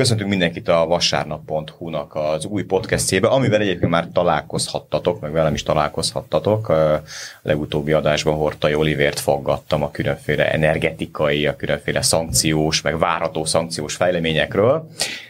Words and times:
Köszöntünk 0.00 0.30
mindenkit 0.30 0.68
a 0.68 0.86
vasárnap.hu-nak 0.86 2.14
az 2.14 2.44
új 2.44 2.62
podcastjébe, 2.62 3.28
amivel 3.28 3.60
egyébként 3.60 3.90
már 3.90 4.08
találkozhattatok, 4.12 5.20
meg 5.20 5.32
velem 5.32 5.54
is 5.54 5.62
találkozhattatok. 5.62 6.68
A 6.68 7.02
legutóbbi 7.42 7.92
adásban 7.92 8.34
Hortai 8.34 8.74
Olivért 8.74 9.18
faggattam 9.18 9.82
a 9.82 9.90
különféle 9.90 10.52
energetikai, 10.52 11.46
a 11.46 11.56
különféle 11.56 12.02
szankciós, 12.02 12.80
meg 12.80 12.98
várható 12.98 13.44
szankciós 13.44 13.94
fejleményekről, 13.94 14.88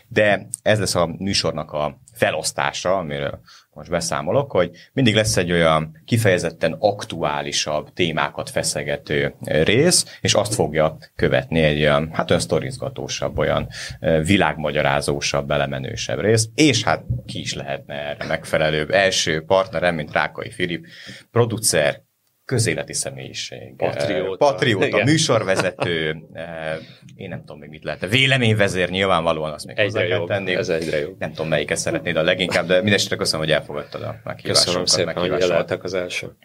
de 0.09 0.46
ez 0.62 0.79
lesz 0.79 0.95
a 0.95 1.14
műsornak 1.18 1.73
a 1.73 1.96
felosztása, 2.12 2.96
amiről 2.96 3.41
most 3.80 3.92
beszámolok, 3.92 4.50
hogy 4.50 4.70
mindig 4.92 5.14
lesz 5.14 5.36
egy 5.36 5.52
olyan 5.52 6.02
kifejezetten 6.04 6.76
aktuálisabb 6.79 7.92
témákat 7.92 8.50
feszegető 8.50 9.34
rész, 9.44 10.18
és 10.20 10.34
azt 10.34 10.54
fogja 10.54 10.96
követni 11.16 11.61
egy 11.61 11.80
olyan, 11.80 12.11
hát 12.12 12.30
olyan 12.30 12.43
sztorizgatósabb, 12.43 13.38
olyan 13.38 13.68
világmagyarázósabb, 14.24 15.46
belemenősebb 15.46 16.21
rész, 16.21 16.48
és 16.54 16.82
hát 16.82 17.04
ki 17.26 17.40
is 17.40 17.54
lehetne 17.54 17.94
erre 17.94 18.24
megfelelőbb. 18.24 18.90
Első 18.90 19.44
partnerem, 19.44 19.94
mint 19.94 20.12
Rákai 20.12 20.50
Filip, 20.50 20.86
producer, 21.30 22.02
közéleti 22.50 22.93
személyiség. 22.93 23.75
Patrióta. 23.77 24.36
Patrióta, 24.36 25.04
műsorvezető, 25.04 26.22
én 27.14 27.29
nem 27.29 27.39
tudom 27.39 27.58
még 27.58 27.68
mit 27.68 27.85
lehet. 27.85 28.08
Véleményvezér 28.08 28.91
nyilvánvalóan 28.91 29.53
azt 29.53 29.67
még 29.67 29.79
egyre 29.79 30.07
jobb, 30.07 30.29
tenni. 30.29 30.55
Ez 30.55 30.68
egyre 30.68 30.99
jobb. 30.99 31.18
Nem 31.18 31.31
tudom 31.31 31.49
melyiket 31.49 31.77
szeretnéd 31.77 32.17
a 32.17 32.22
leginkább, 32.22 32.67
de 32.67 32.83
mindesetre 32.83 33.17
köszönöm, 33.17 33.44
hogy 33.47 33.55
elfogadtad 33.55 34.03
a 34.03 34.20
meghívásokat. 34.25 34.64
Köszönöm 34.64 34.84
szépen, 34.84 35.14
hogy 35.14 35.42
eleltek 35.42 35.84
az 35.84 35.94
első. 35.94 36.36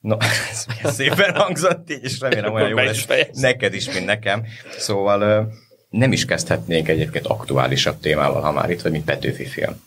No, 0.00 0.16
ez 0.82 0.94
szépen 0.94 1.34
hangzott 1.34 1.90
így, 1.90 2.04
és 2.04 2.20
remélem 2.20 2.52
olyan 2.52 2.68
jó 2.68 2.76
lesz 2.76 3.06
neked 3.32 3.74
is, 3.74 3.92
mint 3.92 4.06
nekem. 4.06 4.44
Szóval 4.78 5.48
nem 5.88 6.12
is 6.12 6.24
kezdhetnénk 6.24 6.88
egyébként 6.88 7.26
aktuálisabb 7.26 8.00
témával, 8.00 8.40
ha 8.40 8.52
már 8.52 8.70
itt 8.70 8.82
vagy, 8.82 8.92
mint 8.92 9.04
Petőfi 9.04 9.44
film. 9.44 9.80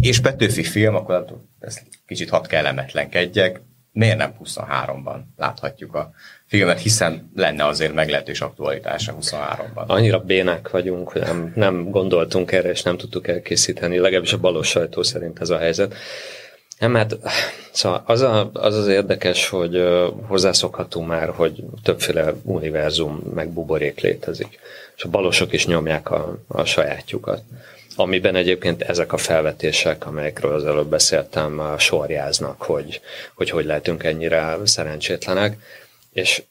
és 0.00 0.20
Petőfi 0.20 0.62
film, 0.62 0.94
akkor 0.94 1.24
ezt 1.60 1.82
kicsit 2.06 2.30
hat 2.30 2.46
kellemetlenkedjek, 2.46 3.60
miért 3.92 4.16
nem 4.16 4.34
23-ban 4.44 5.20
láthatjuk 5.36 5.94
a 5.94 6.10
filmet, 6.46 6.80
hiszen 6.80 7.30
lenne 7.36 7.66
azért 7.66 7.94
meglehetős 7.94 8.40
aktualitása 8.40 9.14
23-ban. 9.20 9.86
Annyira 9.86 10.18
bénák 10.18 10.70
vagyunk, 10.70 11.08
hogy 11.08 11.22
nem, 11.22 11.52
nem 11.54 11.90
gondoltunk 11.90 12.52
erre, 12.52 12.70
és 12.70 12.82
nem 12.82 12.96
tudtuk 12.96 13.28
elkészíteni, 13.28 13.98
legalábbis 13.98 14.32
a 14.32 14.38
balos 14.38 14.68
sajtó 14.68 15.02
szerint 15.02 15.40
ez 15.40 15.50
a 15.50 15.58
helyzet. 15.58 15.94
Nem, 16.78 16.94
hát 16.94 17.16
szóval 17.72 18.02
az, 18.06 18.20
a, 18.20 18.50
az 18.52 18.76
az 18.76 18.86
érdekes, 18.86 19.48
hogy 19.48 19.82
hozzászokhatunk 20.26 21.08
már, 21.08 21.28
hogy 21.28 21.64
többféle 21.82 22.34
univerzum 22.42 23.22
meg 23.34 23.48
buborék 23.48 24.00
létezik, 24.00 24.58
és 24.96 25.02
a 25.02 25.08
balosok 25.08 25.52
is 25.52 25.66
nyomják 25.66 26.10
a, 26.10 26.38
a 26.48 26.64
sajátjukat 26.64 27.42
amiben 28.00 28.34
egyébként 28.34 28.82
ezek 28.82 29.12
a 29.12 29.16
felvetések, 29.16 30.06
amelyekről 30.06 30.54
az 30.54 30.64
előbb 30.64 30.88
beszéltem, 30.88 31.74
sorjáznak, 31.78 32.62
hogy, 32.62 33.00
hogy 33.34 33.50
hogy 33.50 33.64
lehetünk 33.64 34.04
ennyire 34.04 34.56
szerencsétlenek, 34.64 35.56
és 36.12 36.42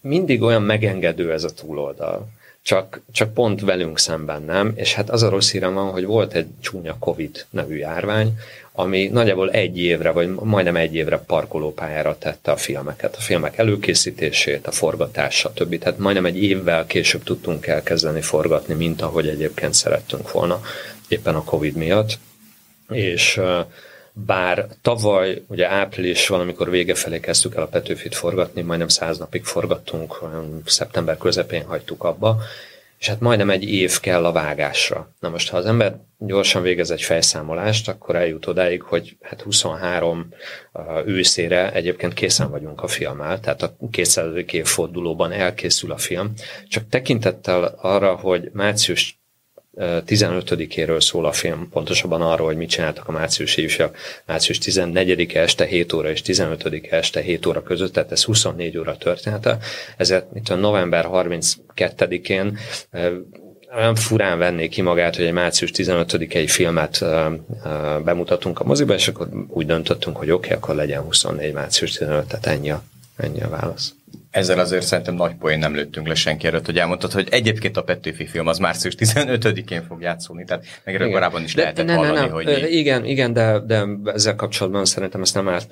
mindig 0.00 0.42
olyan 0.42 0.62
megengedő 0.62 1.32
ez 1.32 1.44
a 1.44 1.54
túloldal. 1.54 2.28
Csak, 2.62 3.00
csak 3.12 3.34
pont 3.34 3.60
velünk 3.60 3.98
szemben 3.98 4.42
nem, 4.42 4.72
és 4.74 4.94
hát 4.94 5.10
az 5.10 5.22
a 5.22 5.28
rossz 5.28 5.50
hírem 5.50 5.74
van, 5.74 5.90
hogy 5.90 6.04
volt 6.04 6.34
egy 6.34 6.46
csúnya 6.60 6.96
Covid 6.98 7.46
nevű 7.50 7.76
járvány, 7.76 8.38
ami 8.72 9.06
nagyjából 9.06 9.50
egy 9.50 9.78
évre, 9.78 10.10
vagy 10.10 10.28
majdnem 10.28 10.76
egy 10.76 10.94
évre 10.94 11.18
parkolópályára 11.18 12.18
tette 12.18 12.50
a 12.50 12.56
filmeket. 12.56 13.16
A 13.16 13.20
filmek 13.20 13.58
előkészítését, 13.58 14.66
a 14.66 14.70
forgatás, 14.70 15.34
stb. 15.34 15.78
Tehát 15.78 15.98
majdnem 15.98 16.24
egy 16.24 16.42
évvel 16.42 16.86
később 16.86 17.22
tudtunk 17.22 17.66
elkezdeni 17.66 18.20
forgatni, 18.20 18.74
mint 18.74 19.02
ahogy 19.02 19.28
egyébként 19.28 19.74
szerettünk 19.74 20.32
volna, 20.32 20.60
éppen 21.12 21.34
a 21.34 21.44
Covid 21.44 21.76
miatt. 21.76 22.18
És 22.88 23.40
bár 24.12 24.66
tavaly, 24.82 25.42
ugye 25.46 25.70
április 25.70 26.28
valamikor 26.28 26.70
vége 26.70 26.94
felé 26.94 27.20
kezdtük 27.20 27.54
el 27.54 27.62
a 27.62 27.66
Petőfit 27.66 28.14
forgatni, 28.14 28.62
majdnem 28.62 28.88
száz 28.88 29.18
napig 29.18 29.44
forgattunk, 29.44 30.20
szeptember 30.64 31.16
közepén 31.16 31.64
hagytuk 31.64 32.04
abba, 32.04 32.40
és 32.98 33.08
hát 33.08 33.20
majdnem 33.20 33.50
egy 33.50 33.64
év 33.64 34.00
kell 34.00 34.24
a 34.24 34.32
vágásra. 34.32 35.12
Na 35.20 35.28
most, 35.28 35.50
ha 35.50 35.56
az 35.56 35.66
ember 35.66 35.98
gyorsan 36.18 36.62
végez 36.62 36.90
egy 36.90 37.02
fejszámolást, 37.02 37.88
akkor 37.88 38.16
eljut 38.16 38.46
odáig, 38.46 38.82
hogy 38.82 39.16
hát 39.20 39.40
23 39.40 40.28
őszére 41.06 41.72
egyébként 41.72 42.14
készen 42.14 42.50
vagyunk 42.50 42.82
a 42.82 42.86
filmmel, 42.86 43.40
tehát 43.40 43.62
a 43.62 43.76
200. 43.90 44.26
évfordulóban 44.46 45.32
elkészül 45.32 45.92
a 45.92 45.96
film, 45.96 46.32
csak 46.68 46.88
tekintettel 46.88 47.74
arra, 47.80 48.14
hogy 48.14 48.50
március 48.52 49.21
15-éről 49.80 51.00
szól 51.00 51.26
a 51.26 51.32
film, 51.32 51.68
pontosabban 51.70 52.22
arról, 52.22 52.46
hogy 52.46 52.56
mit 52.56 52.68
csináltak 52.68 53.08
a 53.08 53.12
márciusi 53.12 53.62
ifjak 53.62 53.96
március 54.26 54.58
14-e 54.62 55.40
este 55.40 55.64
7 55.64 55.92
óra 55.92 56.10
és 56.10 56.22
15-e 56.24 56.96
este 56.96 57.20
7 57.20 57.46
óra 57.46 57.62
között, 57.62 57.92
tehát 57.92 58.12
ez 58.12 58.24
24 58.24 58.78
óra 58.78 58.96
története. 58.96 59.58
Ezért 59.96 60.26
itt 60.34 60.48
a 60.48 60.54
november 60.54 61.08
32-én 61.12 62.58
olyan 63.76 63.94
furán 63.94 64.38
venné 64.38 64.68
ki 64.68 64.82
magát, 64.82 65.16
hogy 65.16 65.24
egy 65.24 65.32
március 65.32 65.70
15-i 65.74 66.44
filmet 66.48 67.04
bemutatunk 68.04 68.60
a 68.60 68.64
moziba, 68.64 68.94
és 68.94 69.08
akkor 69.08 69.28
úgy 69.48 69.66
döntöttünk, 69.66 70.16
hogy 70.16 70.30
oké, 70.30 70.46
okay, 70.46 70.56
akkor 70.56 70.74
legyen 70.74 71.02
24 71.02 71.52
március 71.52 71.92
15, 71.92 72.26
tehát 72.26 72.46
ennyi 72.46 72.70
a, 72.70 72.82
ennyi 73.16 73.42
a 73.42 73.48
válasz 73.48 73.94
ezzel 74.30 74.58
azért 74.58 74.84
szerintem 74.84 75.14
nagy 75.14 75.34
poén 75.34 75.58
nem 75.58 75.74
lőttünk 75.74 76.06
le 76.06 76.14
senki 76.14 76.46
előtt, 76.46 76.66
hogy 76.66 76.78
elmondtad, 76.78 77.12
hogy 77.12 77.28
egyébként 77.30 77.76
a 77.76 77.82
Petőfi 77.82 78.26
film 78.26 78.46
az 78.46 78.58
március 78.58 78.94
15-én 78.98 79.84
fog 79.88 80.00
játszódni, 80.00 80.44
tehát 80.44 80.64
meg 80.84 80.94
erről 80.94 81.10
korábban 81.10 81.42
is 81.42 81.54
de, 81.54 81.62
lehetett 81.62 81.86
ne, 81.86 81.94
hallani, 81.94 82.14
ne, 82.14 82.26
ne. 82.26 82.30
hogy... 82.30 82.72
Igen, 82.72 83.04
igen, 83.04 83.32
de, 83.32 83.58
de 83.66 83.84
ezzel 84.04 84.34
kapcsolatban 84.34 84.84
szerintem 84.84 85.22
ezt 85.22 85.34
nem 85.34 85.48
árt 85.48 85.70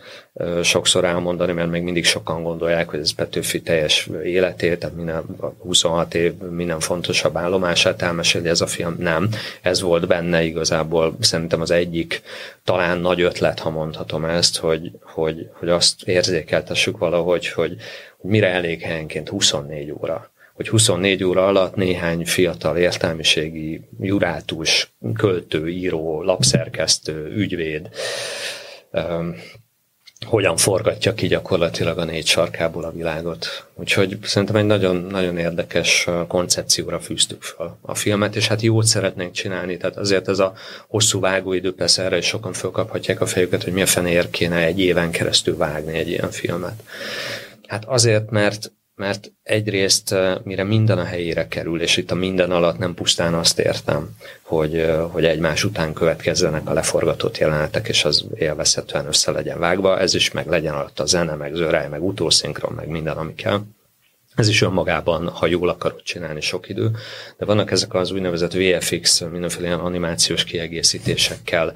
sokszor 0.62 1.04
elmondani, 1.04 1.52
mert 1.52 1.70
még 1.70 1.82
mindig 1.82 2.04
sokan 2.04 2.42
gondolják, 2.42 2.88
hogy 2.88 2.98
ez 2.98 3.10
Petőfi 3.10 3.62
teljes 3.62 4.08
életét, 4.24 4.78
tehát 4.78 4.96
minden 4.96 5.24
26 5.58 6.14
év 6.14 6.32
minden 6.34 6.80
fontosabb 6.80 7.36
állomását 7.36 8.02
elmeséli 8.02 8.48
ez 8.48 8.60
a 8.60 8.66
film. 8.66 8.96
Nem, 8.98 9.28
ez 9.62 9.80
volt 9.80 10.06
benne 10.06 10.42
igazából 10.42 11.16
szerintem 11.20 11.60
az 11.60 11.70
egyik 11.70 12.22
talán 12.64 12.98
nagy 12.98 13.20
ötlet, 13.20 13.58
ha 13.58 13.70
mondhatom 13.70 14.24
ezt, 14.24 14.58
hogy, 14.58 14.90
hogy, 15.02 15.48
hogy 15.52 15.68
azt 15.68 16.02
érzékeltessük 16.02 16.98
valahogy, 16.98 17.48
hogy 17.48 17.76
mire 18.22 18.48
elég 18.48 18.80
helyenként 18.80 19.28
24 19.28 19.92
óra. 20.00 20.30
Hogy 20.54 20.68
24 20.68 21.24
óra 21.24 21.46
alatt 21.46 21.74
néhány 21.74 22.26
fiatal 22.26 22.76
értelmiségi 22.76 23.80
jurátus, 24.00 24.92
költő, 25.14 25.68
író, 25.68 26.22
lapszerkesztő, 26.22 27.32
ügyvéd 27.36 27.88
um, 28.92 29.36
hogyan 30.26 30.56
forgatja 30.56 31.14
ki 31.14 31.26
gyakorlatilag 31.26 31.98
a 31.98 32.04
négy 32.04 32.26
sarkából 32.26 32.84
a 32.84 32.92
világot. 32.92 33.66
Úgyhogy 33.74 34.18
szerintem 34.22 34.56
egy 34.56 34.64
nagyon, 34.64 34.96
nagyon 34.96 35.38
érdekes 35.38 36.06
koncepcióra 36.28 37.00
fűztük 37.00 37.42
fel 37.42 37.78
a 37.80 37.94
filmet, 37.94 38.36
és 38.36 38.48
hát 38.48 38.62
jót 38.62 38.84
szeretnénk 38.84 39.32
csinálni, 39.32 39.76
tehát 39.76 39.96
azért 39.96 40.28
ez 40.28 40.38
a 40.38 40.52
hosszú 40.88 41.20
vágóidő, 41.20 41.74
persze 41.74 42.02
erre 42.02 42.16
is 42.16 42.26
sokan 42.26 42.52
fölkaphatják 42.52 43.20
a 43.20 43.26
fejüket, 43.26 43.64
hogy 43.64 43.72
mi 43.72 43.82
a 43.82 43.86
fenér 43.86 44.30
kéne 44.30 44.56
egy 44.56 44.80
éven 44.80 45.10
keresztül 45.10 45.56
vágni 45.56 45.98
egy 45.98 46.08
ilyen 46.08 46.30
filmet. 46.30 46.82
Hát 47.70 47.84
azért, 47.84 48.30
mert 48.30 48.72
mert 48.94 49.32
egyrészt 49.42 50.14
mire 50.42 50.64
minden 50.64 50.98
a 50.98 51.04
helyére 51.04 51.48
kerül, 51.48 51.82
és 51.82 51.96
itt 51.96 52.10
a 52.10 52.14
minden 52.14 52.50
alatt 52.50 52.78
nem 52.78 52.94
pusztán 52.94 53.34
azt 53.34 53.58
értem, 53.58 54.16
hogy, 54.42 54.86
hogy 55.10 55.24
egymás 55.24 55.64
után 55.64 55.92
következzenek 55.92 56.68
a 56.68 56.72
leforgatott 56.72 57.38
jelenetek, 57.38 57.88
és 57.88 58.04
az 58.04 58.24
élvezhetően 58.34 59.06
össze 59.06 59.30
legyen 59.30 59.58
vágva, 59.58 59.98
ez 59.98 60.14
is 60.14 60.30
meg 60.30 60.46
legyen 60.46 60.74
alatt 60.74 61.00
a 61.00 61.06
zene, 61.06 61.34
meg 61.34 61.54
zörej, 61.54 61.88
meg 61.88 62.02
utószinkron, 62.02 62.72
meg 62.72 62.88
minden, 62.88 63.16
ami 63.16 63.34
kell. 63.34 63.60
Ez 64.34 64.48
is 64.48 64.62
önmagában, 64.62 65.28
ha 65.28 65.46
jól 65.46 65.68
akarod 65.68 66.02
csinálni, 66.02 66.40
sok 66.40 66.68
idő, 66.68 66.90
de 67.38 67.44
vannak 67.44 67.70
ezek 67.70 67.94
az 67.94 68.10
úgynevezett 68.10 68.52
VFX, 68.52 69.20
mindenféle 69.20 69.66
ilyen 69.66 69.80
animációs 69.80 70.44
kiegészítésekkel 70.44 71.72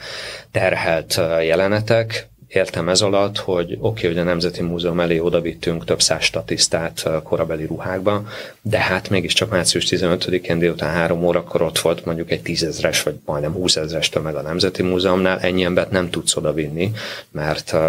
terhelt 0.50 1.14
jelenetek, 1.40 2.28
értem 2.54 2.88
ez 2.88 3.00
alatt, 3.00 3.38
hogy 3.38 3.72
oké, 3.72 3.78
okay, 3.80 4.10
hogy 4.10 4.18
a 4.18 4.24
Nemzeti 4.24 4.62
Múzeum 4.62 5.00
elé 5.00 5.18
odavittünk 5.18 5.84
több 5.84 6.00
száz 6.00 6.22
statisztát 6.22 7.08
korabeli 7.22 7.66
ruhákba, 7.66 8.26
de 8.62 8.78
hát 8.78 9.10
mégiscsak 9.10 9.50
március 9.50 9.86
15-én 9.88 10.58
délután 10.58 10.90
három 10.90 11.24
órakor 11.24 11.62
ott 11.62 11.78
volt 11.78 12.04
mondjuk 12.04 12.30
egy 12.30 12.42
tízezres 12.42 13.02
vagy 13.02 13.14
majdnem 13.24 13.52
húszezres 13.52 14.08
tömeg 14.08 14.34
a 14.34 14.42
Nemzeti 14.42 14.82
Múzeumnál, 14.82 15.38
ennyi 15.40 15.64
embert 15.64 15.90
nem 15.90 16.10
tudsz 16.10 16.36
odavinni, 16.36 16.90
mert 17.30 17.72
uh, 17.72 17.80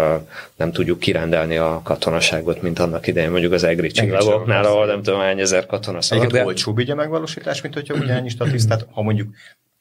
nem 0.56 0.72
tudjuk 0.72 0.98
kirendelni 0.98 1.56
a 1.56 1.80
katonaságot, 1.84 2.62
mint 2.62 2.78
annak 2.78 3.06
idején 3.06 3.30
mondjuk 3.30 3.52
az 3.52 3.64
egri 3.64 3.90
csillagoknál, 3.90 4.64
ahol 4.64 4.86
nem 4.86 5.02
tudom 5.02 5.20
hány 5.20 5.40
ezer 5.40 5.66
katona 5.66 6.00
szalad. 6.00 6.24
Egyébként 6.24 6.46
olcsóbb 6.46 6.78
így 6.78 6.90
a 6.90 6.94
megvalósítás, 6.94 7.60
mint 7.60 7.74
hogyha 7.74 7.94
ugye 7.94 8.12
ennyi 8.12 8.28
statisztát, 8.28 8.86
ha 8.90 9.02
mondjuk 9.02 9.28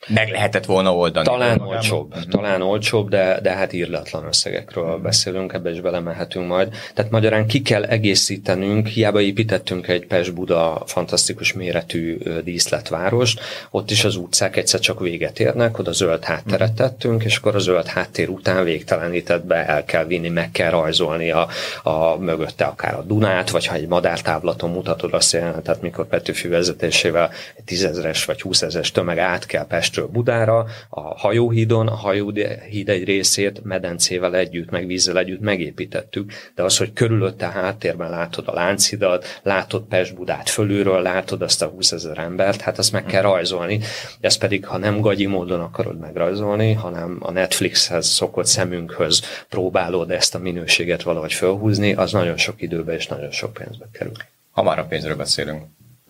Meg 0.08 0.30
lehetett 0.30 0.66
volna 0.66 0.96
oldani. 0.96 1.26
Talán 1.26 1.60
olcsóbb, 1.60 2.10
uh-huh. 2.10 2.24
talán 2.24 2.62
olcsóbb, 2.62 3.10
de, 3.10 3.40
de 3.42 3.52
hát 3.52 3.74
írlatlan 3.74 4.26
összegekről 4.26 4.84
uh-huh. 4.84 5.02
beszélünk, 5.02 5.54
ebbe 5.54 5.72
is 5.72 5.82
belemehetünk 5.82 6.48
majd. 6.48 6.76
Tehát 6.94 7.12
magyarán 7.12 7.48
ki 7.48 7.62
kell 7.62 7.84
egészítenünk, 7.84 8.88
hiába 8.88 9.22
építettünk 9.22 9.88
egy 9.88 10.06
Pest-Buda 10.06 10.82
fantasztikus 10.86 11.54
méretű 11.54 12.18
díszletvárost, 12.44 13.40
ott 13.70 13.92
is 13.92 14.04
az 14.04 14.16
utcák 14.16 14.56
egyszer 14.56 14.80
csak 14.80 15.00
véget 15.00 15.40
érnek, 15.40 15.80
oda 15.80 15.92
zöld 15.92 16.24
hátteret 16.24 16.70
uh-huh. 16.70 16.88
tettünk, 16.88 17.24
és 17.24 17.38
akkor 17.38 17.56
a 17.56 17.60
zöld 17.60 17.88
háttér 17.88 18.30
után 18.30 18.64
végtelenítettbe 18.64 19.66
el 19.66 19.86
kell 19.86 20.06
vinni, 20.06 20.30
meg 20.30 20.52
kell 20.52 20.70
rajzolni 20.70 21.32
a, 21.32 21.48
a 21.84 22.18
mögötte 22.18 22.66
akár 22.66 22.94
a 22.94 23.02
Dunát, 23.02 23.50
vagy 23.50 23.66
ha 23.66 23.76
egy 23.76 23.88
madártáblaton 23.88 24.70
mutatod 24.70 25.14
azt 25.14 25.34
jelentet, 25.34 25.82
mikor 25.82 26.08
Petőfi 26.08 26.48
vezetésével 26.48 27.32
egy 27.56 27.64
tízezeres 27.64 28.26
vagy 28.26 28.42
húszezeres 28.42 28.92
tömeg 28.92 29.18
át 29.18 29.46
kell 29.46 29.66
Pestről 29.96 30.22
Budára, 30.22 30.66
a 30.90 31.02
hajóhídon, 31.02 31.88
a 31.88 31.96
hajóhíd 31.96 32.90
egy 32.90 33.04
részét 33.04 33.64
medencével 33.64 34.36
együtt, 34.36 34.70
meg 34.70 34.86
vízzel 34.86 35.18
együtt 35.18 35.40
megépítettük, 35.40 36.32
de 36.56 36.64
az, 36.64 36.78
hogy 36.78 36.94
körülötte 36.94 37.48
háttérben 37.48 38.10
látod 38.10 38.48
a 38.48 38.54
Lánchidat, 38.54 39.40
látod 39.44 39.84
Pest-Budát 39.84 40.50
fölülről, 40.50 41.02
látod 41.02 41.42
azt 41.42 41.62
a 41.62 41.68
20 41.68 41.92
ezer 41.92 42.18
embert, 42.18 42.62
hát 42.62 42.78
azt 42.78 42.92
meg 42.92 43.06
kell 43.06 43.22
rajzolni. 43.22 43.80
Ez 44.20 44.38
pedig, 44.38 44.66
ha 44.66 44.78
nem 44.78 45.00
gagyi 45.00 45.26
módon 45.26 45.60
akarod 45.60 46.00
megrajzolni, 46.00 46.74
hanem 46.74 47.18
a 47.20 47.32
Netflixhez 47.32 48.08
szokott 48.08 48.46
szemünkhöz 48.46 49.22
próbálod 49.50 50.12
ezt 50.12 50.36
a 50.36 50.40
minőséget 50.40 51.04
valahogy 51.04 51.34
felhúzni, 51.34 51.94
az 51.94 52.12
nagyon 52.12 52.38
sok 52.38 52.62
időbe 52.62 52.94
és 52.94 53.08
nagyon 53.08 53.32
sok 53.32 53.54
pénzbe 53.54 53.86
kerül. 53.92 54.14
Ha 54.52 54.64
már 54.64 54.80
a 54.80 54.86
pénzről 54.86 55.16
beszélünk, 55.16 55.64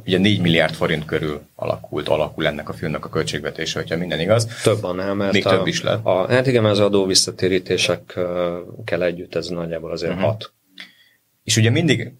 ugye 0.05 0.17
4 0.17 0.41
milliárd 0.41 0.73
forint 0.73 1.05
körül 1.05 1.41
alakult, 1.55 2.07
alakul 2.07 2.47
ennek 2.47 2.69
a 2.69 2.73
filmnek 2.73 3.05
a 3.05 3.09
költségvetése, 3.09 3.79
hogyha 3.79 3.97
minden 3.97 4.19
igaz. 4.19 4.61
Több 4.63 4.83
annál, 4.83 5.13
mert 5.13 5.33
Még 5.33 5.45
a, 5.45 5.49
több 5.49 5.67
is 5.67 5.83
lett. 5.83 6.05
A, 6.05 6.27
hát 6.27 6.47
igen, 6.47 6.65
az 6.65 6.79
adó 6.79 7.05
visszatérítésekkel 7.05 9.03
együtt 9.03 9.35
ez 9.35 9.47
nagyjából 9.47 9.91
azért 9.91 10.13
uh-huh. 10.13 10.27
hat. 10.27 10.53
És 11.43 11.57
ugye 11.57 11.69
mindig, 11.69 12.13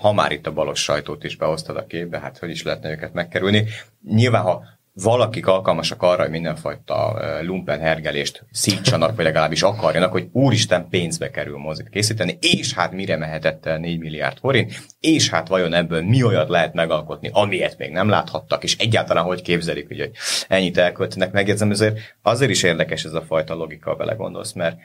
ha 0.00 0.12
már 0.12 0.32
itt 0.32 0.46
a 0.46 0.52
balos 0.52 0.82
sajtót 0.82 1.24
is 1.24 1.36
behoztad 1.36 1.76
a 1.76 1.86
képbe, 1.86 2.18
hát 2.18 2.38
hogy 2.38 2.50
is 2.50 2.62
lehetne 2.62 2.90
őket 2.90 3.12
megkerülni. 3.12 3.64
Nyilván, 4.08 4.42
ha 4.42 4.77
valakik 5.02 5.46
alkalmasak 5.46 6.02
arra, 6.02 6.22
hogy 6.22 6.30
mindenfajta 6.30 7.20
lumpen 7.42 7.80
hergelést 7.80 8.44
szítsanak, 8.50 9.16
vagy 9.16 9.24
legalábbis 9.24 9.62
akarjanak, 9.62 10.12
hogy 10.12 10.28
úristen 10.32 10.88
pénzbe 10.88 11.30
kerül 11.30 11.58
mozit 11.58 11.88
készíteni, 11.88 12.38
és 12.40 12.74
hát 12.74 12.92
mire 12.92 13.16
mehetett 13.16 13.66
el 13.66 13.78
4 13.78 13.98
milliárd 13.98 14.38
forint, 14.38 14.72
és 15.00 15.30
hát 15.30 15.48
vajon 15.48 15.74
ebből 15.74 16.02
mi 16.02 16.22
olyat 16.22 16.48
lehet 16.48 16.74
megalkotni, 16.74 17.30
amilyet 17.32 17.78
még 17.78 17.90
nem 17.90 18.08
láthattak, 18.08 18.62
és 18.62 18.76
egyáltalán 18.76 19.24
hogy 19.24 19.42
képzelik, 19.42 19.86
hogy 19.86 20.10
ennyit 20.48 20.78
elköltenek. 20.78 21.32
Megjegyzem, 21.32 21.70
ezért 21.70 21.98
azért 22.22 22.50
is 22.50 22.62
érdekes 22.62 23.04
ez 23.04 23.12
a 23.12 23.22
fajta 23.22 23.54
logika, 23.54 23.94
belegondolsz, 23.94 24.52
mert 24.52 24.76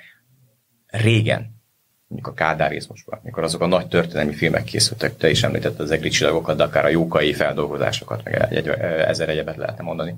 régen, 0.87 1.62
mondjuk 2.13 2.27
a 2.27 2.43
kádárizmusban, 2.43 3.19
mikor 3.23 3.43
azok 3.43 3.61
a 3.61 3.65
nagy 3.65 3.87
történelmi 3.87 4.33
filmek 4.33 4.63
készültek, 4.63 5.17
te 5.17 5.29
is 5.29 5.43
említetted 5.43 5.79
az 5.79 5.91
egri 5.91 6.09
csillagokat, 6.09 6.57
de 6.57 6.63
akár 6.63 6.85
a 6.85 6.89
jókai 6.89 7.33
feldolgozásokat, 7.33 8.23
meg 8.23 8.47
egy, 8.49 8.67
ezer 8.67 9.29
egyebet 9.29 9.55
lehetne 9.55 9.83
mondani. 9.83 10.15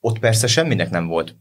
Ott 0.00 0.18
persze 0.18 0.46
semminek 0.46 0.90
nem 0.90 1.06
volt 1.06 1.36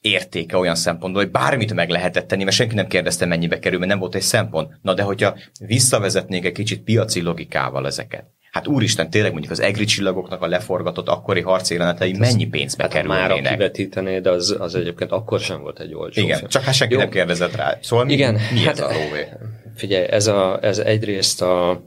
értéke 0.00 0.56
olyan 0.56 0.74
szempontból, 0.74 1.22
hogy 1.22 1.30
bármit 1.30 1.74
meg 1.74 1.88
lehetett 1.88 2.28
tenni, 2.28 2.44
mert 2.44 2.56
senki 2.56 2.74
nem 2.74 2.86
kérdezte, 2.86 3.26
mennyibe 3.26 3.58
kerül, 3.58 3.78
mert 3.78 3.90
nem 3.90 4.00
volt 4.00 4.14
egy 4.14 4.22
szempont. 4.22 4.78
Na 4.82 4.94
de 4.94 5.02
hogyha 5.02 5.38
visszavezetnék 5.60 6.44
egy 6.44 6.52
kicsit 6.52 6.82
piaci 6.82 7.20
logikával 7.20 7.86
ezeket, 7.86 8.24
Hát 8.50 8.66
úristen, 8.66 9.10
tényleg 9.10 9.30
mondjuk 9.30 9.52
az 9.52 9.60
egri 9.60 9.84
csillagoknak 9.84 10.42
a 10.42 10.46
leforgatott 10.46 11.08
akkori 11.08 11.40
harcélenetei 11.40 12.10
hát 12.10 12.20
mennyi 12.20 12.46
pénzbe 12.46 12.82
hát 12.82 12.92
kerülnének? 12.92 13.28
Már 13.28 13.42
kivetítené, 13.42 14.20
de 14.20 14.30
az, 14.30 14.56
az 14.58 14.74
egyébként 14.74 15.10
akkor 15.10 15.40
sem 15.40 15.60
volt 15.60 15.80
egy 15.80 15.94
olcsó 15.94 16.20
Igen, 16.22 16.36
film. 16.36 16.48
csak 16.48 16.62
hát 16.62 16.74
senki 16.74 16.94
Jó. 16.94 17.00
nem 17.00 17.10
kérdezett 17.10 17.56
rá. 17.56 17.78
Szóval 17.82 18.04
mi, 18.04 18.12
Igen, 18.12 18.38
mi 18.52 18.60
hát, 18.60 18.72
ez 18.72 18.80
a 18.80 18.92
róvé? 18.92 19.28
Figyelj, 19.76 20.06
ez, 20.10 20.26
a, 20.26 20.58
ez 20.62 20.78
egyrészt 20.78 21.42
a, 21.42 21.82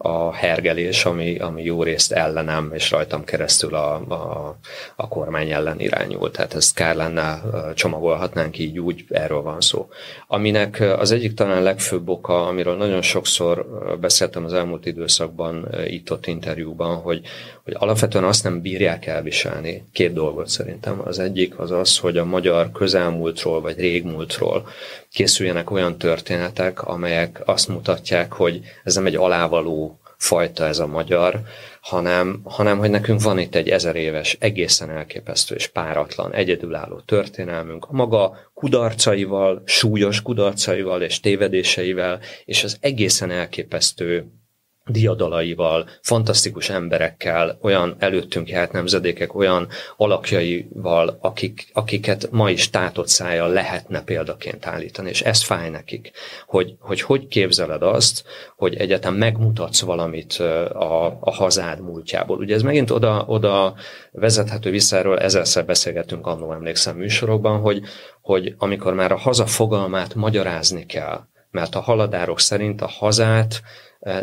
a 0.00 0.32
hergelés, 0.32 1.04
ami, 1.04 1.38
ami 1.38 1.62
jó 1.62 1.82
részt 1.82 2.12
ellenem, 2.12 2.70
és 2.74 2.90
rajtam 2.90 3.24
keresztül 3.24 3.74
a, 3.74 3.94
a, 3.94 4.56
a 4.96 5.08
kormány 5.08 5.50
ellen 5.50 5.80
irányult. 5.80 6.32
Tehát 6.32 6.54
ezt 6.54 6.74
kár 6.74 6.96
lenne, 6.96 7.42
csomagolhatnánk 7.74 8.58
így 8.58 8.78
úgy, 8.78 9.04
erről 9.08 9.42
van 9.42 9.60
szó. 9.60 9.88
Aminek 10.26 10.80
az 10.98 11.10
egyik 11.10 11.34
talán 11.34 11.62
legfőbb 11.62 12.08
oka, 12.08 12.46
amiről 12.46 12.76
nagyon 12.76 13.02
sokszor 13.02 13.66
beszéltem 14.00 14.44
az 14.44 14.52
elmúlt 14.52 14.86
időszakban, 14.86 15.68
itt-ott 15.86 16.26
interjúban, 16.26 16.96
hogy, 16.96 17.20
hogy 17.64 17.74
alapvetően 17.78 18.24
azt 18.24 18.44
nem 18.44 18.60
bírják 18.60 19.06
elviselni. 19.06 19.88
Két 19.92 20.12
dolgot 20.12 20.48
szerintem. 20.48 21.02
Az 21.04 21.18
egyik 21.18 21.58
az 21.58 21.70
az, 21.70 21.98
hogy 21.98 22.16
a 22.16 22.24
magyar 22.24 22.72
közelmúltról 22.72 23.60
vagy 23.60 23.78
régmúltról 23.78 24.68
készüljenek 25.12 25.70
olyan 25.70 25.98
történetek, 25.98 26.82
amelyek 26.82 27.42
azt 27.44 27.68
mutatják, 27.68 28.32
hogy 28.32 28.60
ez 28.84 28.94
nem 28.94 29.06
egy 29.06 29.16
alávaló 29.16 29.87
fajta 30.18 30.66
ez 30.66 30.78
a 30.78 30.86
magyar, 30.86 31.40
hanem, 31.80 32.40
hanem 32.44 32.78
hogy 32.78 32.90
nekünk 32.90 33.22
van 33.22 33.38
itt 33.38 33.54
egy 33.54 33.68
ezer 33.68 33.96
éves, 33.96 34.36
egészen 34.40 34.90
elképesztő 34.90 35.54
és 35.54 35.66
páratlan, 35.66 36.32
egyedülálló 36.32 37.00
történelmünk, 37.00 37.84
a 37.84 37.92
maga 37.92 38.36
kudarcaival, 38.54 39.62
súlyos 39.64 40.22
kudarcaival 40.22 41.02
és 41.02 41.20
tévedéseivel, 41.20 42.20
és 42.44 42.64
az 42.64 42.76
egészen 42.80 43.30
elképesztő 43.30 44.26
diadalaival, 44.88 45.88
fantasztikus 46.02 46.68
emberekkel, 46.68 47.58
olyan 47.62 47.96
előttünk 47.98 48.48
járt 48.48 48.72
nemzedékek, 48.72 49.34
olyan 49.34 49.68
alakjaival, 49.96 51.18
akik, 51.20 51.68
akiket 51.72 52.28
ma 52.30 52.50
is 52.50 52.70
tátott 52.70 53.08
szája 53.08 53.46
lehetne 53.46 54.02
példaként 54.02 54.66
állítani, 54.66 55.08
és 55.08 55.22
ez 55.22 55.42
fáj 55.42 55.70
nekik, 55.70 56.10
hogy 56.46 56.76
hogy, 56.80 57.00
hogy 57.00 57.28
képzeled 57.28 57.82
azt, 57.82 58.24
hogy 58.56 58.74
egyetem 58.74 59.14
megmutatsz 59.14 59.80
valamit 59.80 60.32
a, 60.32 61.18
a 61.20 61.30
hazád 61.30 61.80
múltjából. 61.80 62.38
Ugye 62.38 62.54
ez 62.54 62.62
megint 62.62 62.90
oda, 62.90 63.24
oda 63.26 63.74
vezethető 64.12 64.70
vissza, 64.70 64.96
erről 64.96 65.18
ezerszer 65.18 65.64
beszélgettünk 65.64 66.26
annó 66.26 66.52
emlékszem 66.52 66.96
műsorokban, 66.96 67.60
hogy, 67.60 67.82
hogy 68.20 68.54
amikor 68.58 68.94
már 68.94 69.12
a 69.12 69.18
haza 69.18 69.46
fogalmát 69.46 70.14
magyarázni 70.14 70.86
kell, 70.86 71.20
mert 71.50 71.74
a 71.74 71.80
haladárok 71.80 72.40
szerint 72.40 72.80
a 72.80 72.88
hazát 72.88 73.62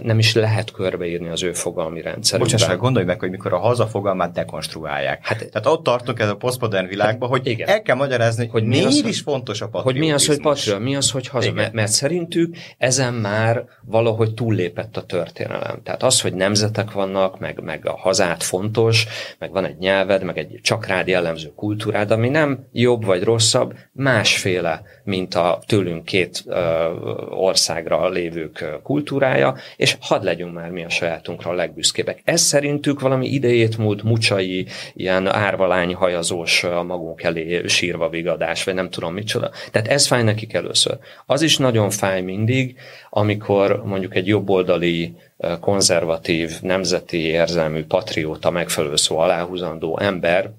nem 0.01 0.19
is 0.19 0.33
lehet 0.33 0.71
körbeírni 0.71 1.29
az 1.29 1.43
ő 1.43 1.53
fogalmi 1.53 2.01
rendszerükben. 2.01 2.57
Bocsáss 2.57 2.77
gondolj 2.77 3.05
meg, 3.05 3.19
hogy 3.19 3.29
mikor 3.29 3.53
a 3.53 3.57
haza 3.57 3.87
fogalmát 3.87 4.31
dekonstruálják. 4.31 5.27
Hát, 5.27 5.37
Tehát 5.37 5.65
ott 5.65 5.83
tartunk 5.83 6.19
ez 6.19 6.29
a 6.29 6.35
posztmodern 6.35 6.87
világban, 6.87 7.29
hogy 7.29 7.47
igen. 7.47 7.67
el 7.67 7.81
kell 7.81 7.95
magyarázni, 7.95 8.47
hogy 8.47 8.63
miért 8.63 8.85
az, 8.85 9.05
is 9.05 9.19
fontos 9.19 9.61
a 9.61 9.67
patriotizmus. 9.67 10.01
Hogy 10.01 10.09
mi 10.09 10.13
az, 10.13 10.25
hogy 10.25 10.41
patriot, 10.41 10.79
mi 10.79 10.95
az, 10.95 11.11
hogy 11.11 11.27
haza. 11.27 11.51
Mert, 11.51 11.73
mert 11.73 11.91
szerintük 11.91 12.55
ezen 12.77 13.13
már 13.13 13.65
valahogy 13.81 14.33
túllépett 14.33 14.97
a 14.97 15.03
történelem. 15.03 15.81
Tehát 15.83 16.03
az, 16.03 16.21
hogy 16.21 16.33
nemzetek 16.33 16.91
vannak, 16.91 17.39
meg, 17.39 17.61
meg 17.63 17.87
a 17.87 17.97
hazát 17.97 18.43
fontos, 18.43 19.07
meg 19.39 19.51
van 19.51 19.65
egy 19.65 19.77
nyelved, 19.77 20.23
meg 20.23 20.37
egy 20.37 20.59
csak 20.61 20.85
rád 20.85 21.07
jellemző 21.07 21.51
kultúrád, 21.55 22.11
ami 22.11 22.29
nem 22.29 22.67
jobb 22.71 23.05
vagy 23.05 23.23
rosszabb, 23.23 23.73
másféle, 23.91 24.81
mint 25.03 25.35
a 25.35 25.59
tőlünk 25.65 26.05
két 26.05 26.43
ö, 26.45 26.85
országra 27.29 28.09
lévők 28.09 28.79
kultúrája, 28.83 29.55
és 29.77 29.97
hadd 29.99 30.23
legyünk 30.23 30.53
már 30.53 30.69
mi 30.69 30.83
a 30.83 30.89
sajátunkra 30.89 31.49
a 31.49 31.53
legbüszkébbek. 31.53 32.21
Ez 32.23 32.41
szerintük 32.41 32.99
valami 32.99 33.27
idejét 33.27 33.77
múlt 33.77 34.03
mucsai, 34.03 34.65
ilyen 34.93 35.27
árvalány 35.27 35.93
hajazós 35.93 36.61
magunk 36.61 37.23
elé 37.23 37.67
sírva 37.67 38.09
vigadás, 38.09 38.63
vagy 38.63 38.73
nem 38.73 38.89
tudom 38.89 39.13
micsoda. 39.13 39.51
Tehát 39.71 39.87
ez 39.87 40.07
fáj 40.07 40.23
nekik 40.23 40.53
először. 40.53 40.97
Az 41.25 41.41
is 41.41 41.57
nagyon 41.57 41.89
fáj 41.89 42.21
mindig, 42.21 42.75
amikor 43.09 43.83
mondjuk 43.85 44.15
egy 44.15 44.27
jobboldali 44.27 45.15
konzervatív, 45.59 46.51
nemzeti 46.61 47.21
érzelmű, 47.21 47.83
patrióta, 47.83 48.49
megfelelő 48.49 48.95
szó 48.95 49.17
aláhúzandó 49.17 49.99
ember 49.99 50.51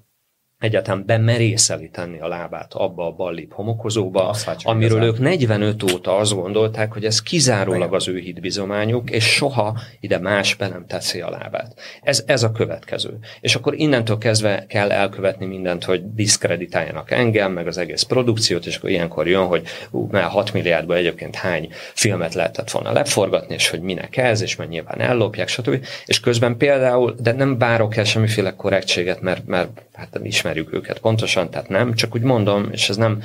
egyáltalán 0.59 1.05
bemerészeli 1.05 1.89
tenni 1.89 2.19
a 2.19 2.27
lábát 2.27 2.73
abba 2.73 3.05
a 3.05 3.11
ballip 3.11 3.53
homokozóba, 3.53 4.35
amiről 4.63 5.03
ők 5.03 5.19
45 5.19 5.83
óta 5.83 6.15
azt 6.15 6.33
gondolták, 6.33 6.93
hogy 6.93 7.05
ez 7.05 7.21
kizárólag 7.21 7.93
az 7.93 8.07
ő 8.07 8.17
hitbizományuk, 8.17 9.09
és 9.09 9.25
soha 9.25 9.79
ide 9.99 10.19
más 10.19 10.55
be 10.55 10.67
nem 10.67 10.85
teszi 10.87 11.21
a 11.21 11.29
lábát. 11.29 11.79
Ez, 12.01 12.23
ez 12.25 12.43
a 12.43 12.51
következő. 12.51 13.17
És 13.39 13.55
akkor 13.55 13.73
innentől 13.75 14.17
kezdve 14.17 14.65
kell 14.67 14.91
elkövetni 14.91 15.45
mindent, 15.45 15.83
hogy 15.83 16.13
diszkreditáljanak 16.13 17.11
engem, 17.11 17.51
meg 17.51 17.67
az 17.67 17.77
egész 17.77 18.03
produkciót, 18.03 18.65
és 18.65 18.77
akkor 18.77 18.89
ilyenkor 18.89 19.27
jön, 19.27 19.45
hogy 19.45 19.67
ú, 19.91 20.07
már 20.11 20.29
6 20.29 20.53
milliárdból 20.53 20.95
egyébként 20.95 21.35
hány 21.35 21.69
filmet 21.93 22.33
lehetett 22.33 22.71
volna 22.71 22.91
leforgatni, 22.91 23.53
és 23.53 23.69
hogy 23.69 23.81
minek 23.81 24.17
ez, 24.17 24.41
és 24.41 24.55
mert 24.55 24.69
nyilván 24.69 24.99
ellopják, 24.99 25.47
stb. 25.47 25.85
És 26.05 26.19
közben 26.19 26.57
például, 26.57 27.15
de 27.19 27.31
nem 27.31 27.57
várok 27.57 27.95
el 27.95 28.03
semmiféle 28.03 28.55
korrektséget, 28.55 29.21
mert, 29.21 29.45
mert 29.45 29.81
hát 29.93 30.13
nem 30.13 30.25
ismerjük 30.47 30.73
őket 30.73 30.99
pontosan, 30.99 31.49
tehát 31.49 31.69
nem, 31.69 31.93
csak 31.93 32.15
úgy 32.15 32.21
mondom, 32.21 32.67
és 32.71 32.89
ez 32.89 32.95
nem, 32.95 33.21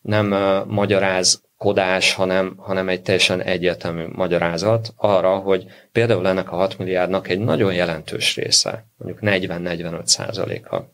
nem 0.00 0.30
uh, 0.30 0.66
magyarázkodás, 0.66 2.12
hanem, 2.12 2.54
hanem 2.56 2.88
egy 2.88 3.02
teljesen 3.02 3.42
egyértelmű 3.42 4.04
magyarázat 4.12 4.92
arra, 4.96 5.36
hogy 5.36 5.66
például 5.92 6.28
ennek 6.28 6.52
a 6.52 6.56
6 6.56 6.78
milliárdnak 6.78 7.28
egy 7.28 7.38
nagyon 7.38 7.74
jelentős 7.74 8.36
része, 8.36 8.86
mondjuk 8.96 9.20
40-45 9.22 10.04
százaléka, 10.04 10.92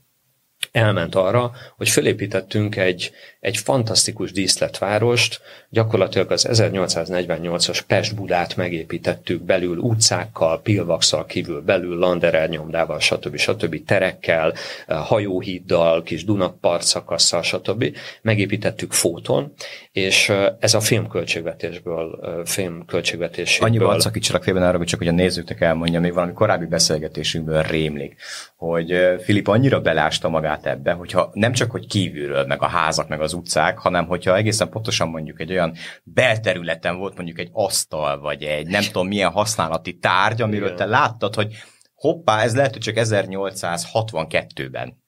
elment 0.72 1.14
arra, 1.14 1.52
hogy 1.76 1.88
felépítettünk 1.88 2.76
egy, 2.76 3.10
egy 3.40 3.56
fantasztikus 3.56 4.32
díszletvárost, 4.32 5.40
gyakorlatilag 5.70 6.30
az 6.30 6.46
1848-as 6.50 7.80
Pest-Budát 7.86 8.56
megépítettük 8.56 9.42
belül 9.42 9.76
utcákkal, 9.76 10.60
pilvaxal 10.60 11.26
kívül 11.26 11.60
belül, 11.60 11.98
Landerer 11.98 12.48
nyomdával, 12.48 13.00
stb. 13.00 13.36
stb. 13.36 13.84
terekkel, 13.84 14.54
hajóhíddal, 14.86 16.02
kis 16.02 16.24
Dunapart 16.24 16.82
szakasszal, 16.82 17.42
stb. 17.42 17.96
Megépítettük 18.22 18.92
fóton, 18.92 19.52
és 19.92 20.32
ez 20.58 20.74
a 20.74 20.80
filmköltségvetésből, 20.80 22.42
filmköltségvetéséből... 22.44 23.68
Annyiban 23.68 24.00
szakítsanak 24.00 24.42
félben 24.42 24.62
arra, 24.62 24.76
hogy 24.76 24.86
csak 24.86 24.98
hogy 24.98 25.08
a 25.08 25.12
nézőknek 25.12 25.60
elmondja, 25.60 26.00
még 26.00 26.12
valami 26.12 26.32
korábbi 26.32 26.66
beszélgetésünkből 26.66 27.62
rémlik, 27.62 28.16
hogy 28.56 28.94
Filip 29.22 29.48
annyira 29.48 29.80
belásta 29.80 30.28
magát 30.28 30.47
ebbe, 30.56 30.92
hogyha 30.92 31.30
nem 31.32 31.52
csak, 31.52 31.70
hogy 31.70 31.86
kívülről, 31.86 32.46
meg 32.46 32.62
a 32.62 32.66
házak, 32.66 33.08
meg 33.08 33.20
az 33.20 33.32
utcák, 33.32 33.78
hanem 33.78 34.06
hogyha 34.06 34.36
egészen 34.36 34.68
pontosan 34.68 35.08
mondjuk 35.08 35.40
egy 35.40 35.50
olyan 35.50 35.74
belterületen 36.02 36.96
volt 36.96 37.16
mondjuk 37.16 37.38
egy 37.38 37.50
asztal, 37.52 38.20
vagy 38.20 38.42
egy 38.42 38.66
nem 38.66 38.82
tudom 38.82 39.06
milyen 39.06 39.30
használati 39.30 39.98
tárgy, 39.98 40.42
amiről 40.42 40.66
Igen. 40.66 40.76
te 40.76 40.84
láttad, 40.84 41.34
hogy 41.34 41.56
hoppá, 41.98 42.42
ez 42.42 42.54
lehet, 42.54 42.72
hogy 42.72 42.80
csak 42.80 42.94
1862-ben 42.98 45.02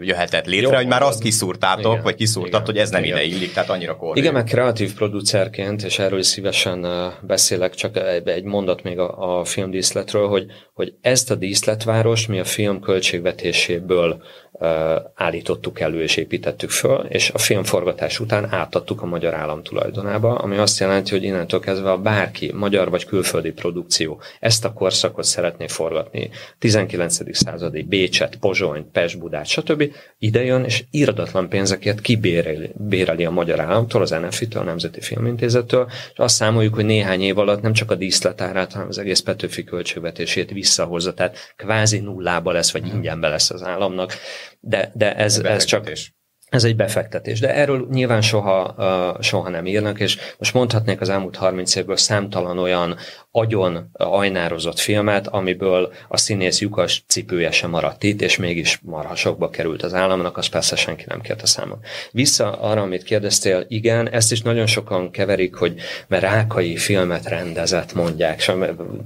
jöhetett 0.00 0.46
létre, 0.46 0.68
Jó, 0.68 0.74
hogy 0.74 0.86
már 0.86 1.02
azt 1.02 1.20
kiszúrtátok, 1.20 1.92
igen, 1.92 2.02
vagy 2.02 2.14
kiszúrtat, 2.14 2.66
hogy 2.66 2.78
ez 2.78 2.90
nem 2.90 3.04
igen. 3.04 3.16
ide 3.16 3.26
illik, 3.26 3.52
tehát 3.52 3.70
annyira 3.70 3.96
korrekt. 3.96 4.18
Igen, 4.18 4.32
meg 4.32 4.44
kreatív 4.44 4.94
producerként, 4.94 5.82
és 5.82 5.98
erről 5.98 6.18
is 6.18 6.26
szívesen 6.26 6.86
beszélek, 7.22 7.74
csak 7.74 7.96
egy 8.24 8.44
mondat 8.44 8.82
még 8.82 8.98
a, 8.98 9.38
a 9.38 9.44
filmdíszletről, 9.44 10.28
hogy, 10.28 10.46
hogy 10.72 10.94
ezt 11.00 11.30
a 11.30 11.34
díszletváros 11.34 12.26
mi 12.26 12.38
a 12.38 12.44
film 12.44 12.80
költségvetéséből 12.80 14.22
állítottuk 15.14 15.80
elő 15.80 16.02
és 16.02 16.16
építettük 16.16 16.70
föl, 16.70 17.06
és 17.08 17.30
a 17.30 17.38
filmforgatás 17.38 18.20
után 18.20 18.52
átadtuk 18.52 19.02
a 19.02 19.06
magyar 19.06 19.34
állam 19.34 19.62
tulajdonába, 19.62 20.34
ami 20.34 20.56
azt 20.56 20.78
jelenti, 20.78 21.10
hogy 21.10 21.22
innentől 21.22 21.60
kezdve 21.60 21.90
a 21.90 21.98
bárki, 21.98 22.52
magyar 22.54 22.90
vagy 22.90 23.04
külföldi 23.04 23.52
produkció 23.52 24.20
ezt 24.40 24.64
a 24.64 24.72
korszakot 24.72 25.24
szeretné 25.24 25.66
forgatni, 25.66 26.30
19. 26.58 27.36
századi 27.36 27.82
Bécset, 27.82 28.36
Pozsonyt, 28.36 28.86
Pest, 28.92 29.18
Budát, 29.18 29.46
stb. 29.46 29.92
ide 30.18 30.44
jön, 30.44 30.64
és 30.64 30.84
iradatlan 30.90 31.48
pénzeket 31.48 32.00
kibéreli 32.00 32.70
béreli 32.74 33.24
a 33.24 33.30
magyar 33.30 33.60
államtól, 33.60 34.02
az 34.02 34.10
NFI-től, 34.10 34.62
a 34.62 34.64
Nemzeti 34.64 35.00
Filmintézettől, 35.00 35.86
és 36.12 36.18
azt 36.18 36.34
számoljuk, 36.34 36.74
hogy 36.74 36.84
néhány 36.84 37.22
év 37.22 37.38
alatt 37.38 37.62
nem 37.62 37.72
csak 37.72 37.90
a 37.90 37.94
díszletárát, 37.94 38.72
hanem 38.72 38.88
az 38.88 38.98
egész 38.98 39.20
Petőfi 39.20 39.64
költségvetését 39.64 40.50
visszahozza, 40.50 41.14
tehát 41.14 41.54
kvázi 41.56 41.98
nullába 41.98 42.52
lesz, 42.52 42.72
vagy 42.72 42.82
mhm. 42.82 42.94
ingyenbe 42.94 43.28
lesz 43.28 43.50
az 43.50 43.62
államnak 43.62 44.12
de, 44.60 44.90
de 44.94 45.14
ez, 45.14 45.38
ez 45.38 45.64
csak 45.64 45.90
ez 46.54 46.64
egy 46.64 46.76
befektetés, 46.76 47.40
de 47.40 47.54
erről 47.54 47.86
nyilván 47.90 48.20
soha, 48.20 48.74
uh, 48.76 49.22
soha 49.22 49.48
nem 49.48 49.66
írnak, 49.66 50.00
és 50.00 50.18
most 50.38 50.54
mondhatnék 50.54 51.00
az 51.00 51.08
elmúlt 51.08 51.36
30 51.36 51.74
évből 51.74 51.96
számtalan 51.96 52.58
olyan 52.58 52.96
agyon 53.30 53.90
ajnározott 53.92 54.78
filmet, 54.78 55.26
amiből 55.26 55.92
a 56.08 56.16
színész 56.16 56.60
lyukas 56.60 57.04
cipője 57.06 57.50
sem 57.50 57.70
maradt 57.70 58.02
itt, 58.02 58.22
és 58.22 58.36
mégis 58.36 58.80
marhasokba 58.82 59.50
került 59.50 59.82
az 59.82 59.94
államnak, 59.94 60.36
az 60.36 60.46
persze 60.46 60.76
senki 60.76 61.04
nem 61.08 61.20
kérte 61.20 61.46
számon. 61.46 61.78
Vissza 62.10 62.52
arra, 62.52 62.82
amit 62.82 63.02
kérdeztél, 63.02 63.64
igen, 63.68 64.08
ezt 64.10 64.32
is 64.32 64.42
nagyon 64.42 64.66
sokan 64.66 65.10
keverik, 65.10 65.54
hogy 65.54 65.74
mert 66.08 66.22
Rákai 66.22 66.76
filmet 66.76 67.28
rendezett, 67.28 67.94
mondják, 67.94 68.38
és 68.38 68.52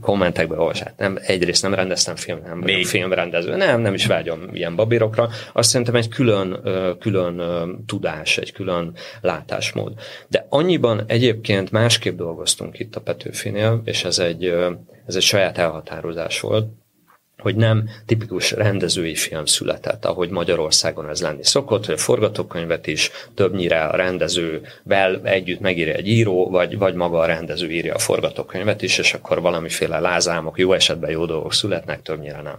kommentekbe 0.01 0.57
olvasát. 0.59 0.95
Nem, 0.97 1.19
egyrészt 1.27 1.63
nem 1.63 1.75
rendeztem 1.75 2.17
film, 2.17 2.39
nem 2.45 2.83
filmrendező, 2.83 3.57
nem, 3.57 3.81
nem 3.81 3.95
is 3.95 4.07
vágyom 4.07 4.41
ilyen 4.53 4.77
babirokra. 4.77 5.29
Azt 5.53 5.69
szerintem 5.69 5.95
egy 5.95 6.09
külön, 6.09 6.61
külön 7.01 7.38
tudás, 7.87 8.39
egy 8.39 8.53
külön 8.53 8.95
látásmód. 9.21 9.93
De 10.29 10.47
annyiban 10.49 11.05
egyébként 11.07 11.71
másképp 11.71 12.17
dolgoztunk 12.17 12.79
itt 12.79 12.97
a 12.97 13.01
Petőfinél, 13.01 13.81
és 13.85 14.05
ez 14.05 14.19
egy, 14.19 14.45
ez 15.07 15.17
egy 15.17 15.23
saját 15.23 15.59
elhatározás 15.59 16.41
volt, 16.41 16.69
hogy 17.43 17.57
nem 17.57 17.89
tipikus 18.07 18.51
rendezői 18.51 19.15
film 19.15 19.45
született, 19.45 20.05
ahogy 20.05 20.31
Magyarországon 20.31 21.09
ez 21.09 21.23
lenni 21.23 21.45
szokott, 21.45 21.87
hogy 21.87 21.95
a 21.95 21.99
forgatókönyvet 21.99 22.87
is 22.87 23.11
többnyire 23.35 23.85
a 23.85 23.97
rendezővel 23.97 25.21
együtt 25.23 25.61
megírja 25.61 25.95
egy 25.95 26.09
író, 26.09 26.51
vagy, 26.51 26.79
vagy 26.79 26.95
maga 26.95 27.19
a 27.19 27.27
rendező 27.27 27.71
írja 27.71 27.95
a 27.95 27.99
forgatókönyvet 27.99 28.83
is, 28.83 28.99
és 28.99 29.15
akkor 29.15 29.41
valamiféle 29.41 29.99
lázámok, 29.99 30.59
jó 30.59 30.73
esetben 30.73 31.11
jó 31.11 31.25
dolgok 31.27 31.53
születnek, 31.53 32.03
többnyire 32.03 32.43
nem. 32.43 32.59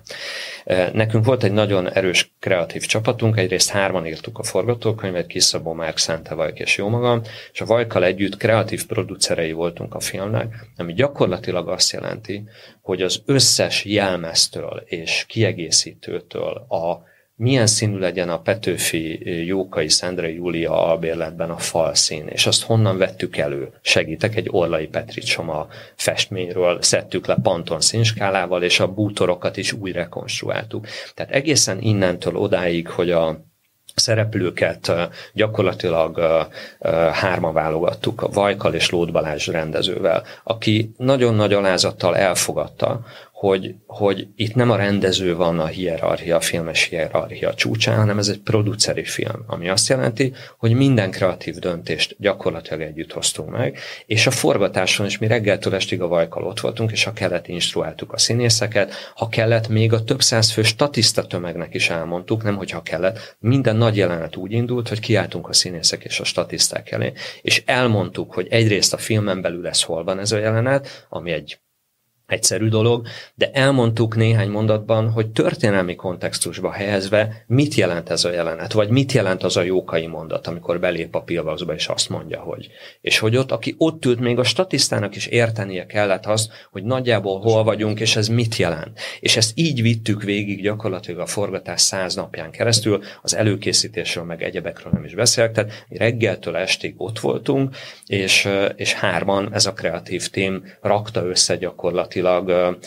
Nekünk 0.94 1.26
volt 1.26 1.44
egy 1.44 1.52
nagyon 1.52 1.92
erős 1.92 2.32
kreatív 2.40 2.86
csapatunk, 2.86 3.38
egyrészt 3.38 3.70
hárman 3.70 4.06
írtuk 4.06 4.40
a 4.40 4.44
forgatókönyvet, 4.44 5.28
Kiszabó, 5.28 5.74
Márk, 5.74 5.98
Szente 5.98 6.34
Vajk 6.34 6.60
és 6.60 6.78
jó 6.78 6.88
magam, 6.88 7.22
és 7.52 7.62
a 7.62 7.66
Vajkal 7.66 8.04
együtt 8.04 8.38
kreatív 8.38 8.86
producerei 8.86 9.52
voltunk 9.52 9.96
a 9.96 10.00
filmnek, 10.00 10.70
ami 10.78 10.94
gyakorlatilag 10.94 11.70
azt 11.70 11.92
jelenti, 11.92 12.44
hogy 12.82 13.02
az 13.02 13.22
összes 13.26 13.86
jelmeztől 13.86 14.69
és 14.86 15.26
kiegészítőtől 15.28 16.54
a 16.70 17.08
milyen 17.36 17.68
színű 17.68 17.98
legyen 17.98 18.30
a 18.30 18.42
Petőfi 18.42 19.20
Jókai 19.46 19.90
Szendre 19.90 20.32
Júlia 20.32 20.88
albérletben 20.88 21.50
a 21.50 21.58
falszín, 21.58 22.28
és 22.28 22.46
azt 22.46 22.64
honnan 22.64 22.98
vettük 22.98 23.38
elő. 23.38 23.70
Segítek, 23.82 24.36
egy 24.36 24.48
Orlai 24.52 24.88
Petricsom 24.88 25.50
a 25.50 25.68
festményről 25.96 26.82
szedtük 26.82 27.28
le 27.28 27.38
Panton 27.44 27.82
színskálával, 27.82 28.64
és 28.64 28.80
a 28.80 28.94
bútorokat 28.94 29.58
is 29.58 29.74
újra 29.74 30.00
rekonstruáltuk. 30.00 30.88
Tehát 31.14 31.32
egészen 31.32 31.82
innentől 31.82 32.36
odáig, 32.36 32.90
hogy 32.90 33.12
a 33.12 33.48
szereplőket 33.96 34.92
gyakorlatilag 35.34 36.20
hárma 37.12 37.52
válogattuk, 37.52 38.22
a 38.22 38.30
Vajkal 38.30 38.74
és 38.74 38.90
Lód 38.90 39.12
Balázs 39.12 39.48
rendezővel, 39.48 40.24
aki 40.44 40.92
nagyon 40.98 41.36
nagy 41.36 41.54
alázattal 41.54 42.18
elfogadta, 42.18 43.06
hogy, 43.40 43.76
hogy 43.88 44.28
itt 44.36 44.56
nem 44.56 44.72
a 44.72 44.76
rendező 44.76 45.36
van 45.36 45.60
a 45.60 45.66
hierarchia, 45.66 46.36
a 46.36 46.40
filmes 46.40 46.84
hierarchia 46.84 47.54
csúcsán, 47.54 47.98
hanem 47.98 48.18
ez 48.18 48.28
egy 48.28 48.40
produceri 48.40 49.04
film, 49.04 49.44
ami 49.48 49.70
azt 49.70 49.90
jelenti, 49.90 50.34
hogy 50.58 50.74
minden 50.74 51.12
kreatív 51.12 51.56
döntést 51.56 52.16
gyakorlatilag 52.18 52.82
együtt 52.82 53.12
hoztunk 53.12 53.50
meg, 53.50 53.78
és 54.06 54.28
a 54.28 54.32
forgatáson 54.32 55.06
is 55.06 55.18
mi 55.18 55.28
reggeltől 55.28 55.76
estig 55.76 56.02
a 56.02 56.08
vajkal 56.08 56.44
ott 56.44 56.60
voltunk, 56.60 56.92
és 56.92 57.04
ha 57.04 57.14
kellett, 57.14 57.48
instruáltuk 57.48 58.14
a 58.14 58.18
színészeket, 58.18 58.94
ha 59.16 59.28
kellett, 59.28 59.68
még 59.68 59.94
a 59.94 60.04
több 60.04 60.22
száz 60.22 60.52
fő 60.52 60.64
statiszta 60.64 61.28
tömegnek 61.28 61.74
is 61.74 61.90
elmondtuk, 61.90 62.44
nem 62.44 62.56
hogyha 62.56 62.82
kellett, 62.82 63.38
minden 63.40 63.76
nagy 63.76 63.98
jelenet 63.98 64.36
úgy 64.36 64.52
indult, 64.52 64.90
hogy 64.90 65.00
kiálltunk 65.00 65.48
a 65.48 65.54
színészek 65.54 66.04
és 66.04 66.20
a 66.20 66.24
statiszták 66.24 66.92
elé, 66.92 67.14
és 67.42 67.64
elmondtuk, 67.66 68.34
hogy 68.34 68.48
egyrészt 68.50 68.94
a 68.94 68.98
filmen 68.98 69.42
belül 69.42 69.62
lesz 69.62 69.84
hol 69.84 70.04
van 70.04 70.20
ez 70.20 70.32
a 70.32 70.38
jelenet, 70.38 71.08
ami 71.10 71.32
egy 71.32 71.60
egyszerű 72.30 72.68
dolog, 72.68 73.08
de 73.36 73.50
elmondtuk 73.54 74.16
néhány 74.16 74.50
mondatban, 74.50 75.12
hogy 75.12 75.28
történelmi 75.28 75.96
kontextusba 75.96 76.72
helyezve 76.72 77.44
mit 77.48 77.74
jelent 77.74 78.10
ez 78.10 78.26
a 78.26 78.32
jelenet, 78.32 78.74
vagy 78.74 78.90
mit 78.90 79.12
jelent 79.12 79.44
az 79.44 79.58
a 79.58 79.62
jókai 79.62 80.08
mondat, 80.08 80.48
amikor 80.48 80.80
belép 80.80 81.16
a 81.16 81.22
pilvaxba 81.22 81.74
és 81.74 81.88
azt 81.88 82.10
mondja, 82.10 82.40
hogy. 82.40 82.70
És 83.02 83.20
hogy 83.20 83.38
ott, 83.38 83.52
aki 83.52 83.76
ott 83.78 84.06
ült, 84.06 84.20
még 84.20 84.40
a 84.40 84.44
statisztának 84.44 85.16
is 85.16 85.26
értenie 85.26 85.86
kellett 85.86 86.26
az, 86.26 86.50
hogy 86.72 86.84
nagyjából 86.84 87.40
hol 87.40 87.64
vagyunk, 87.64 88.00
és 88.00 88.16
ez 88.16 88.28
mit 88.28 88.56
jelent. 88.56 89.00
És 89.20 89.38
ezt 89.38 89.52
így 89.56 89.82
vittük 89.82 90.24
végig 90.24 90.62
gyakorlatilag 90.62 91.20
a 91.20 91.26
forgatás 91.26 91.82
száz 91.82 92.16
napján 92.16 92.52
keresztül, 92.52 93.04
az 93.22 93.36
előkészítésről 93.36 94.24
meg 94.24 94.44
egyebekről 94.44 94.92
nem 94.94 95.04
is 95.04 95.14
beszélek, 95.14 95.52
tehát 95.52 95.86
reggeltől 95.90 96.56
estig 96.56 96.94
ott 96.98 97.20
voltunk, 97.20 97.76
és, 98.06 98.48
és 98.76 98.94
hárman 98.94 99.54
ez 99.54 99.66
a 99.66 99.74
kreatív 99.74 100.28
tím 100.28 100.64
rakta 100.82 101.26
össze 101.26 101.56
gyakorlatilag 101.56 102.19
gyakorlatilag 102.20 102.78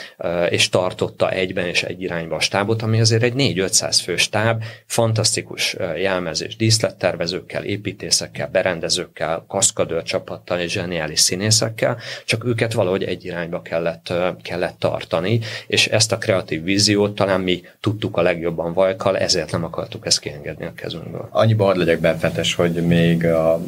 és 0.51 0.69
tartotta 0.69 1.31
egyben 1.31 1.67
és 1.67 1.83
egy 1.83 2.03
irányba 2.03 2.37
a 2.37 2.41
stábot, 2.41 2.83
ami 2.83 3.01
azért 3.01 3.23
egy 3.23 3.33
4-500 3.37 4.01
fő 4.05 4.17
stáb, 4.17 4.62
fantasztikus 4.87 5.77
jelmezés 5.97 6.57
díszlettervezőkkel, 6.57 7.65
építészekkel, 7.65 8.49
berendezőkkel, 8.53 9.45
kaszkadőr 9.49 10.03
csapattal 10.03 10.59
és 10.59 10.73
zseniális 10.73 11.21
színészekkel, 11.21 11.99
csak 12.25 12.45
őket 12.45 12.73
valahogy 12.73 13.03
egy 13.03 13.25
irányba 13.25 13.62
kellett, 13.62 14.12
kellett 14.43 14.79
tartani, 14.79 15.41
és 15.67 15.87
ezt 15.87 16.12
a 16.12 16.19
kreatív 16.19 16.62
víziót 16.62 17.15
talán 17.15 17.41
mi 17.41 17.62
tudtuk 17.81 18.17
a 18.17 18.23
legjobban 18.23 18.73
Vajkal, 18.73 19.19
ezért 19.19 19.51
nem 19.51 19.65
akartuk 19.65 20.07
ezt 20.07 20.21
kiengedni 20.21 20.65
a 20.65 20.73
kezünkből. 20.75 21.29
Annyiban 21.31 21.67
hadd 21.67 21.79
legyek 21.79 22.01
benfentes, 22.01 22.55
hogy 22.55 22.73
még 22.73 23.25
a 23.27 23.61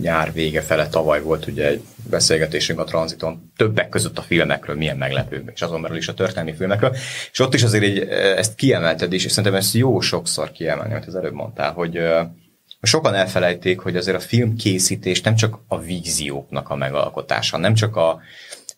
nyár 0.00 0.32
vége 0.32 0.60
fele 0.60 0.88
tavaly 0.88 1.22
volt 1.22 1.46
ugye 1.46 1.66
egy 1.66 1.82
beszélgetésünk 2.10 2.78
a 2.78 2.84
tranziton 2.84 3.52
többek 3.56 3.88
között 3.88 4.18
a 4.18 4.22
filmekről, 4.22 4.76
milyen 4.76 4.96
meglepő, 4.96 5.44
és 5.54 5.62
azon 5.62 5.82
belül 5.82 5.96
is 5.96 6.08
a 6.08 6.14
történelmi 6.14 6.54
filmekről, 6.54 6.96
és 7.32 7.38
ott 7.38 7.54
is 7.54 7.62
azért 7.62 7.84
egy, 7.84 7.98
ezt 8.36 8.54
kiemelted 8.54 9.12
is, 9.12 9.24
és 9.24 9.30
szerintem 9.30 9.58
ezt 9.58 9.74
jó 9.74 10.00
sokszor 10.00 10.50
kiemelni, 10.50 10.94
amit 10.94 11.06
az 11.06 11.14
előbb 11.14 11.34
mondtál, 11.34 11.72
hogy 11.72 12.00
sokan 12.82 13.14
elfelejték, 13.14 13.78
hogy 13.78 13.96
azért 13.96 14.16
a 14.16 14.20
filmkészítés 14.20 15.20
nem 15.20 15.34
csak 15.34 15.58
a 15.68 15.78
vízióknak 15.78 16.70
a 16.70 16.76
megalkotása, 16.76 17.56
nem 17.56 17.74
csak 17.74 17.96
a 17.96 18.20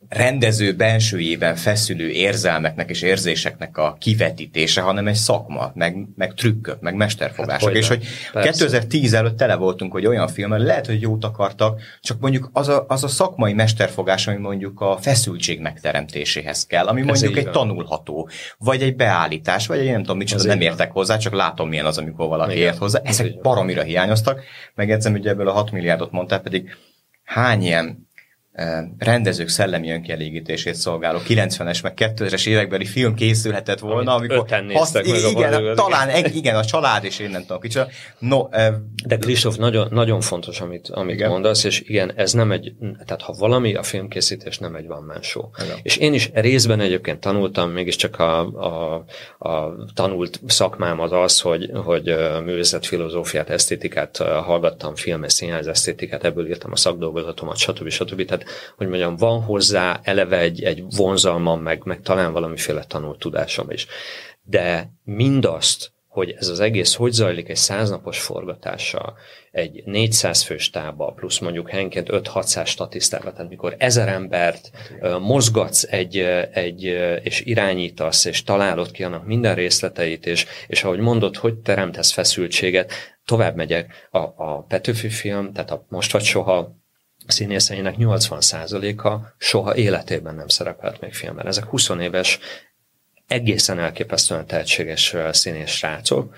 rendező 0.08 0.72
bensőjében 0.72 1.56
feszülő 1.56 2.08
érzelmeknek 2.08 2.90
és 2.90 3.02
érzéseknek 3.02 3.78
a 3.78 3.96
kivetítése, 4.00 4.80
hanem 4.80 5.06
egy 5.06 5.14
szakma, 5.14 5.72
meg, 5.74 5.96
meg 6.16 6.34
trükkök, 6.34 6.80
meg 6.80 6.94
mesterfogások. 6.94 7.68
Hát, 7.68 7.78
és 7.78 7.88
hogy 7.88 8.06
Persze. 8.32 8.50
2010 8.50 9.14
előtt 9.14 9.36
tele 9.36 9.54
voltunk, 9.54 9.92
hogy 9.92 10.06
olyan 10.06 10.28
filmmel 10.28 10.58
lehet, 10.58 10.86
hogy 10.86 11.00
jót 11.00 11.24
akartak, 11.24 11.80
csak 12.00 12.20
mondjuk 12.20 12.50
az 12.52 12.68
a, 12.68 12.84
az 12.88 13.04
a 13.04 13.08
szakmai 13.08 13.52
mesterfogás, 13.52 14.26
ami 14.26 14.36
mondjuk 14.36 14.80
a 14.80 14.98
feszültség 15.00 15.60
megteremtéséhez 15.60 16.66
kell, 16.66 16.86
ami 16.86 17.00
Ez 17.00 17.06
mondjuk 17.06 17.36
egy 17.36 17.44
van. 17.44 17.52
tanulható, 17.52 18.28
vagy 18.58 18.82
egy 18.82 18.96
beállítás, 18.96 19.66
vagy 19.66 19.78
egy 19.78 19.90
nem 19.90 20.00
tudom 20.00 20.16
micsoda, 20.16 20.44
nem 20.44 20.60
értek 20.60 20.92
hozzá, 20.92 21.16
csak 21.16 21.32
látom 21.32 21.68
milyen 21.68 21.86
az, 21.86 21.98
amikor 21.98 22.28
valaki 22.28 22.56
ért 22.56 22.78
hozzá. 22.78 23.00
Ezek 23.04 23.40
baromira 23.40 23.82
hiányoztak. 23.82 24.40
Megjegyzem, 24.74 25.12
hogy 25.12 25.26
ebből 25.26 25.48
a 25.48 25.52
6 25.52 25.70
milliárdot 25.70 26.10
mondtál, 26.10 26.40
pedig 26.40 26.76
hány 27.24 27.62
ilyen 27.62 28.03
rendezők 28.98 29.48
szellemi 29.48 29.90
önkielégítését 29.90 30.74
szolgáló 30.74 31.18
90-es 31.28 31.82
meg 31.82 31.92
2000-es 31.96 32.46
évekbeli 32.46 32.84
film 32.84 33.14
készülhetett 33.14 33.78
volna, 33.78 34.14
Amit 34.14 34.32
amikor 34.32 34.62
azt, 34.72 34.94
meg 34.94 35.06
igen, 35.06 35.54
a 35.54 35.74
talán 35.74 36.08
egy, 36.08 36.36
igen, 36.36 36.56
a 36.56 36.64
család 36.64 37.04
és 37.04 37.18
én 37.18 37.30
nem 37.30 37.40
tudom 37.40 37.60
kicsit. 37.60 37.86
No, 38.18 38.48
De 39.06 39.16
Kristóf, 39.16 39.56
nagyon, 39.56 39.88
nagyon 39.90 40.20
fontos, 40.20 40.60
amit, 40.60 40.88
amit 40.88 41.14
igen. 41.14 41.30
mondasz, 41.30 41.64
és 41.64 41.80
igen, 41.80 42.12
ez 42.16 42.32
nem 42.32 42.52
egy, 42.52 42.72
tehát 42.80 43.22
ha 43.22 43.34
valami, 43.38 43.74
a 43.74 43.82
filmkészítés 43.82 44.58
nem 44.58 44.74
egy 44.74 44.86
van 44.86 45.12
show. 45.20 45.44
Igen. 45.64 45.78
És 45.82 45.96
én 45.96 46.14
is 46.14 46.30
részben 46.34 46.80
egyébként 46.80 47.20
tanultam, 47.20 47.70
mégiscsak 47.70 48.18
a, 48.18 48.40
a, 48.40 49.04
a 49.38 49.74
tanult 49.94 50.40
szakmám 50.46 51.00
az 51.00 51.12
az, 51.12 51.40
hogy, 51.40 51.70
hogy 51.74 52.14
művészet 52.44 52.86
filozófiát, 52.86 53.50
esztétikát 53.50 54.16
hallgattam, 54.16 54.94
filmes 54.94 55.32
színház 55.32 55.66
esztétikát, 55.66 56.24
ebből 56.24 56.46
írtam 56.46 56.72
a 56.72 56.76
szakdolgozatomat, 56.76 57.56
stb. 57.56 57.88
stb. 57.88 58.24
Tehát 58.24 58.43
hogy 58.76 58.88
mondjam, 58.88 59.16
van 59.16 59.42
hozzá 59.42 60.00
eleve 60.02 60.38
egy, 60.38 60.62
egy 60.62 60.84
vonzalmam, 60.96 61.60
meg, 61.60 61.84
meg 61.84 62.00
talán 62.00 62.32
valamiféle 62.32 62.84
tanult 62.84 63.18
tudásom 63.18 63.70
is. 63.70 63.86
De 64.42 64.92
mindazt, 65.04 65.92
hogy 66.14 66.34
ez 66.38 66.48
az 66.48 66.60
egész 66.60 66.94
hogy 66.94 67.12
zajlik 67.12 67.48
egy 67.48 67.56
száznapos 67.56 68.20
forgatással, 68.20 69.16
egy 69.50 69.82
400 69.84 70.42
fős 70.42 70.70
tába, 70.70 71.12
plusz 71.12 71.38
mondjuk 71.38 71.70
helyenként 71.70 72.08
5-600 72.10 72.66
statisztába, 72.66 73.32
tehát 73.32 73.48
mikor 73.48 73.74
ezer 73.78 74.08
embert 74.08 74.70
mozgatsz 75.20 75.82
egy, 75.82 76.18
egy, 76.52 76.82
és 77.22 77.40
irányítasz, 77.40 78.24
és 78.24 78.42
találod 78.42 78.90
ki 78.90 79.04
annak 79.04 79.26
minden 79.26 79.54
részleteit, 79.54 80.26
és, 80.26 80.46
és 80.66 80.84
ahogy 80.84 80.98
mondod, 80.98 81.36
hogy 81.36 81.54
teremtesz 81.54 82.12
feszültséget, 82.12 82.92
tovább 83.24 83.56
megyek, 83.56 84.08
a, 84.10 84.18
a 84.18 84.62
Petőfi 84.68 85.08
film, 85.08 85.52
tehát 85.52 85.70
a 85.70 85.84
Most 85.88 86.12
vagy 86.12 86.24
soha 86.24 86.76
színészeinek 87.26 87.94
80%-a 87.98 89.34
soha 89.38 89.76
életében 89.76 90.34
nem 90.34 90.48
szerepelt 90.48 91.00
még 91.00 91.14
filmben. 91.14 91.46
Ezek 91.46 91.64
20 91.64 91.88
éves 92.00 92.38
egészen 93.26 93.78
elképesztően 93.78 94.46
tehetséges 94.46 95.14
színész 95.32 95.70
srácok, 95.70 96.36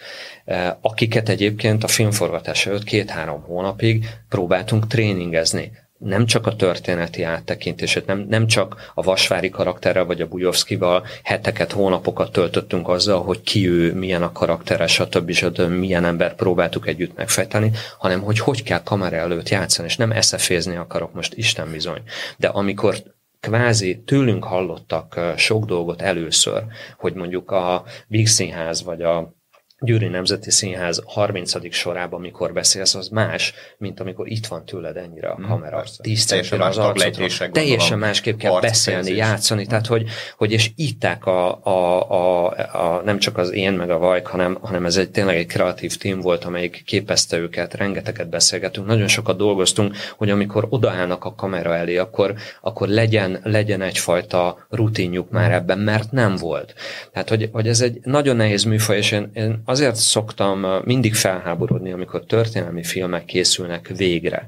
akiket 0.80 1.28
egyébként 1.28 1.84
a 1.84 1.88
filmforgatás 1.88 2.66
előtt 2.66 2.84
két-három 2.84 3.42
hónapig 3.42 4.08
próbáltunk 4.28 4.86
tréningezni 4.86 5.72
nem 5.98 6.26
csak 6.26 6.46
a 6.46 6.56
történeti 6.56 7.22
áttekintését, 7.22 8.06
nem, 8.06 8.26
nem 8.28 8.46
csak 8.46 8.90
a 8.94 9.02
Vasvári 9.02 9.48
karakterrel 9.48 10.04
vagy 10.04 10.20
a 10.20 10.26
Bujovszkival 10.26 11.06
heteket, 11.22 11.72
hónapokat 11.72 12.32
töltöttünk 12.32 12.88
azzal, 12.88 13.22
hogy 13.22 13.40
ki 13.40 13.68
ő, 13.68 13.94
milyen 13.94 14.22
a 14.22 14.32
karaktere, 14.32 14.86
stb. 14.86 15.30
stb. 15.30 15.60
milyen 15.60 16.04
ember 16.04 16.34
próbáltuk 16.34 16.86
együtt 16.86 17.16
megfejteni, 17.16 17.70
hanem 17.98 18.20
hogy 18.20 18.38
hogy 18.38 18.62
kell 18.62 18.82
kamera 18.82 19.16
előtt 19.16 19.48
játszani, 19.48 19.88
és 19.88 19.96
nem 19.96 20.12
eszefézni 20.12 20.76
akarok 20.76 21.14
most, 21.14 21.34
Isten 21.34 21.70
bizony. 21.70 22.02
De 22.36 22.48
amikor 22.48 22.96
kvázi 23.40 24.02
tőlünk 24.06 24.44
hallottak 24.44 25.20
sok 25.36 25.64
dolgot 25.64 26.02
először, 26.02 26.64
hogy 26.98 27.14
mondjuk 27.14 27.50
a 27.50 27.84
Víg 28.06 28.28
Színház 28.28 28.82
vagy 28.82 29.02
a 29.02 29.35
Győri 29.80 30.08
Nemzeti 30.08 30.50
Színház 30.50 31.02
30. 31.06 31.72
sorában, 31.74 32.20
mikor 32.20 32.52
beszélsz, 32.52 32.94
az 32.94 33.08
más, 33.08 33.54
mint 33.78 34.00
amikor 34.00 34.28
itt 34.28 34.46
van 34.46 34.64
tőled 34.64 34.96
ennyire 34.96 35.28
a 35.28 35.36
mhm, 35.38 35.48
kamera. 35.48 35.78
Mm, 35.78 35.82
Tíz 36.02 36.26
teljesen 36.26 36.60
az 36.60 36.78
arcodra. 36.78 37.50
Teljesen 37.52 37.98
másképp 37.98 38.38
kell 38.38 38.60
beszélni, 38.60 39.10
játszani. 39.10 39.66
Tehát, 39.66 39.86
hogy, 39.86 40.08
hogy 40.36 40.52
és 40.52 40.70
itták 40.76 41.26
a, 41.26 41.64
a, 41.64 42.10
a, 42.10 42.46
a, 42.72 43.02
nem 43.04 43.18
csak 43.18 43.38
az 43.38 43.52
én 43.52 43.72
meg 43.72 43.90
a 43.90 43.98
Vajk, 43.98 44.26
hanem, 44.26 44.58
hanem 44.60 44.86
ez 44.86 44.96
egy 44.96 45.10
tényleg 45.10 45.36
egy 45.36 45.46
kreatív 45.46 45.96
team 45.96 46.20
volt, 46.20 46.44
amelyik 46.44 46.82
képezte 46.86 47.36
őket, 47.36 47.74
rengeteget 47.74 48.28
beszélgetünk, 48.28 48.86
nagyon 48.86 49.08
sokat 49.08 49.36
dolgoztunk, 49.36 49.96
hogy 50.16 50.30
amikor 50.30 50.66
odaállnak 50.68 51.24
a 51.24 51.34
kamera 51.34 51.76
elé, 51.76 51.96
akkor, 51.96 52.34
akkor 52.60 52.88
legyen, 52.88 53.40
legyen 53.42 53.82
egyfajta 53.82 54.66
rutinjuk 54.70 55.30
már 55.30 55.52
ebben, 55.52 55.78
mert 55.78 56.12
nem 56.12 56.36
volt. 56.36 56.74
Tehát, 57.12 57.28
hogy, 57.28 57.48
hogy 57.52 57.68
ez 57.68 57.80
egy 57.80 57.98
nagyon 58.02 58.36
nehéz 58.36 58.64
műfaj, 58.64 58.96
és 58.96 59.12
én, 59.12 59.30
én 59.34 59.64
azért 59.66 59.94
szoktam 59.94 60.66
mindig 60.84 61.14
felháborodni, 61.14 61.92
amikor 61.92 62.24
történelmi 62.24 62.82
filmek 62.82 63.24
készülnek 63.24 63.92
végre. 63.96 64.46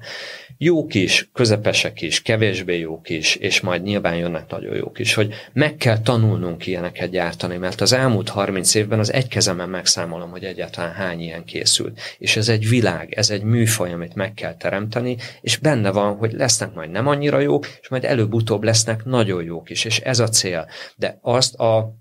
Jók 0.60 0.94
is, 0.94 1.30
közepesek 1.32 2.00
is, 2.00 2.22
kevésbé 2.22 2.78
jók 2.78 3.08
is, 3.08 3.34
és 3.34 3.60
majd 3.60 3.82
nyilván 3.82 4.16
jönnek 4.16 4.50
nagyon 4.50 4.74
jók 4.74 4.98
is, 4.98 5.14
hogy 5.14 5.34
meg 5.52 5.76
kell 5.76 5.98
tanulnunk 5.98 6.66
ilyeneket 6.66 7.10
gyártani, 7.10 7.56
mert 7.56 7.80
az 7.80 7.92
elmúlt 7.92 8.28
30 8.28 8.74
évben 8.74 8.98
az 8.98 9.12
egy 9.12 9.28
kezemen 9.28 9.68
megszámolom, 9.68 10.30
hogy 10.30 10.44
egyáltalán 10.44 10.92
hány 10.92 11.20
ilyen 11.20 11.44
készült. 11.44 12.00
És 12.18 12.36
ez 12.36 12.48
egy 12.48 12.68
világ, 12.68 13.12
ez 13.12 13.30
egy 13.30 13.42
műfaj, 13.42 13.92
amit 13.92 14.14
meg 14.14 14.34
kell 14.34 14.56
teremteni, 14.56 15.16
és 15.40 15.56
benne 15.56 15.90
van, 15.90 16.16
hogy 16.16 16.32
lesznek 16.32 16.74
majd 16.74 16.90
nem 16.90 17.06
annyira 17.06 17.38
jók, 17.38 17.66
és 17.80 17.88
majd 17.88 18.04
előbb-utóbb 18.04 18.62
lesznek 18.62 19.04
nagyon 19.04 19.42
jók 19.42 19.70
is, 19.70 19.84
és 19.84 20.00
ez 20.00 20.18
a 20.18 20.28
cél. 20.28 20.68
De 20.96 21.18
azt 21.22 21.54
a 21.54 21.94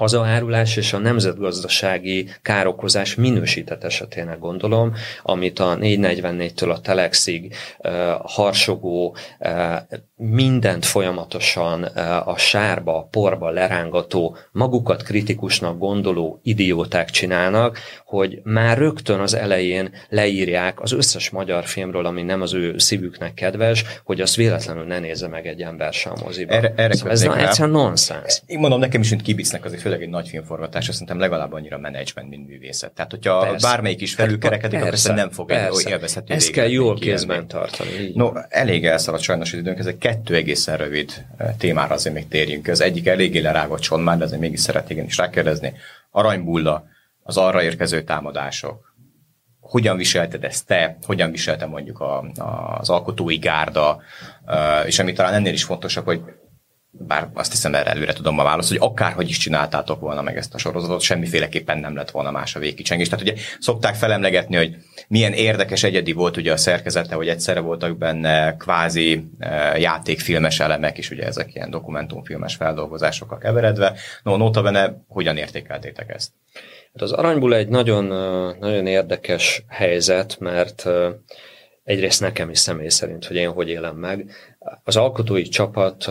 hazaárulás 0.00 0.76
és 0.76 0.92
a 0.92 0.98
nemzetgazdasági 0.98 2.28
károkozás 2.42 3.14
minősített 3.14 3.84
esetének 3.84 4.38
gondolom, 4.38 4.94
amit 5.22 5.58
a 5.58 5.76
444-től 5.80 6.70
a 6.70 6.80
Telexig 6.80 7.54
uh, 7.78 7.92
harsogó, 8.22 9.16
uh, 9.38 9.50
mindent 10.16 10.84
folyamatosan 10.84 11.82
uh, 11.82 12.28
a 12.28 12.36
sárba, 12.36 12.96
a 12.96 13.08
porba 13.10 13.50
lerángató, 13.50 14.36
magukat 14.52 15.02
kritikusnak 15.02 15.78
gondoló 15.78 16.40
idióták 16.42 17.10
csinálnak, 17.10 17.78
hogy 18.04 18.40
már 18.44 18.78
rögtön 18.78 19.20
az 19.20 19.34
elején 19.34 19.90
leírják 20.08 20.80
az 20.80 20.92
összes 20.92 21.30
magyar 21.30 21.64
filmről, 21.64 22.06
ami 22.06 22.22
nem 22.22 22.40
az 22.40 22.54
ő 22.54 22.78
szívüknek 22.78 23.34
kedves, 23.34 23.84
hogy 24.04 24.20
azt 24.20 24.36
véletlenül 24.36 24.84
ne 24.84 24.98
nézze 24.98 25.28
meg 25.28 25.46
egy 25.46 25.60
ember 25.60 25.92
sem 25.92 26.12
a 26.16 26.24
moziban. 26.24 26.56
Erre, 26.56 26.72
erre 26.76 26.94
szóval 26.94 27.12
ez 27.12 27.22
na, 27.22 27.38
egyszerűen 27.38 27.74
nonsens. 27.74 28.42
Én 28.46 28.58
mondom, 28.58 28.80
nekem 28.80 29.00
is, 29.00 29.10
mint 29.10 29.22
kibicnek 29.22 29.64
azért 29.64 29.82
főleg 29.84 30.02
egy 30.02 30.08
nagy 30.08 30.28
filmforgatás, 30.28 30.84
szerintem 30.84 31.18
legalább 31.18 31.52
annyira 31.52 31.78
menedzsment, 31.78 32.28
mint 32.28 32.48
művészet. 32.48 32.92
Tehát, 32.92 33.10
hogyha 33.10 33.38
persze. 33.38 33.68
bármelyik 33.68 34.00
is 34.00 34.14
felülkerekedik, 34.14 34.78
akkor 34.78 34.88
persze 34.88 35.12
nem 35.12 35.30
fog 35.30 35.46
persze. 35.46 35.90
élvezhető 35.90 36.34
Ezt 36.34 36.50
kell 36.50 36.68
jól 36.68 36.98
kézben 36.98 37.46
tartani. 37.46 37.90
Így. 37.90 38.14
No, 38.14 38.32
elég 38.48 38.86
elszaladt 38.86 39.22
sajnos 39.22 39.52
az 39.52 39.58
időnk, 39.58 39.78
ezek 39.78 39.98
kettő 39.98 40.34
egészen 40.34 40.76
rövid 40.76 41.24
eh, 41.36 41.54
témára 41.58 41.94
azért 41.94 42.14
még 42.14 42.28
térjünk. 42.28 42.66
Az 42.66 42.80
egyik 42.80 43.06
eléggé 43.06 43.38
lerágott 43.38 43.96
már, 43.96 44.18
de 44.18 44.24
azért 44.24 44.40
mégis 44.40 44.60
szeretnék 44.60 45.06
is 45.06 45.16
rákérdezni. 45.16 45.72
Aranybulla, 46.10 46.84
az 47.22 47.36
arra 47.36 47.62
érkező 47.62 48.02
támadások, 48.02 48.94
hogyan 49.60 49.96
viselted 49.96 50.44
ezt 50.44 50.66
te, 50.66 50.96
hogyan 51.06 51.30
viselte 51.30 51.66
mondjuk 51.66 52.00
a, 52.00 52.18
a, 52.36 52.76
az 52.78 52.90
alkotói 52.90 53.36
gárda, 53.36 54.02
eh, 54.46 54.86
és 54.86 54.98
ami 54.98 55.12
talán 55.12 55.34
ennél 55.34 55.52
is 55.52 55.64
fontosabb, 55.64 56.04
hogy 56.04 56.20
bár 56.98 57.28
azt 57.34 57.50
hiszem 57.50 57.74
erre 57.74 57.90
előre 57.90 58.12
tudom 58.12 58.34
ma 58.34 58.42
választ, 58.42 58.68
hogy 58.68 58.78
akárhogy 58.80 59.28
is 59.28 59.38
csináltátok 59.38 60.00
volna 60.00 60.22
meg 60.22 60.36
ezt 60.36 60.54
a 60.54 60.58
sorozatot, 60.58 61.00
semmiféleképpen 61.00 61.78
nem 61.78 61.96
lett 61.96 62.10
volna 62.10 62.30
más 62.30 62.56
a 62.56 62.58
végkicsengés. 62.58 63.08
Tehát 63.08 63.24
ugye 63.24 63.34
szokták 63.60 63.94
felemlegetni, 63.94 64.56
hogy 64.56 64.76
milyen 65.08 65.32
érdekes 65.32 65.82
egyedi 65.82 66.12
volt 66.12 66.36
ugye 66.36 66.52
a 66.52 66.56
szerkezete, 66.56 67.14
hogy 67.14 67.28
egyszerre 67.28 67.60
voltak 67.60 67.98
benne 67.98 68.56
kvázi 68.56 69.24
e, 69.38 69.78
játékfilmes 69.78 70.60
elemek 70.60 70.98
is, 70.98 71.10
ugye 71.10 71.26
ezek 71.26 71.54
ilyen 71.54 71.70
dokumentumfilmes 71.70 72.54
feldolgozásokkal 72.54 73.38
keveredve. 73.38 73.94
No, 74.22 74.36
notabene, 74.36 75.04
hogyan 75.08 75.36
értékeltétek 75.36 76.10
ezt? 76.14 76.30
Hát 76.92 77.02
az 77.02 77.12
aranyból 77.12 77.54
egy 77.54 77.68
nagyon, 77.68 78.04
nagyon 78.58 78.86
érdekes 78.86 79.64
helyzet, 79.68 80.38
mert 80.38 80.88
egyrészt 81.84 82.20
nekem 82.20 82.50
is 82.50 82.58
személy 82.58 82.88
szerint, 82.88 83.24
hogy 83.24 83.36
én 83.36 83.50
hogy 83.50 83.68
élem 83.68 83.96
meg, 83.96 84.30
az 84.84 84.96
alkotói 84.96 85.42
csapat 85.42 86.10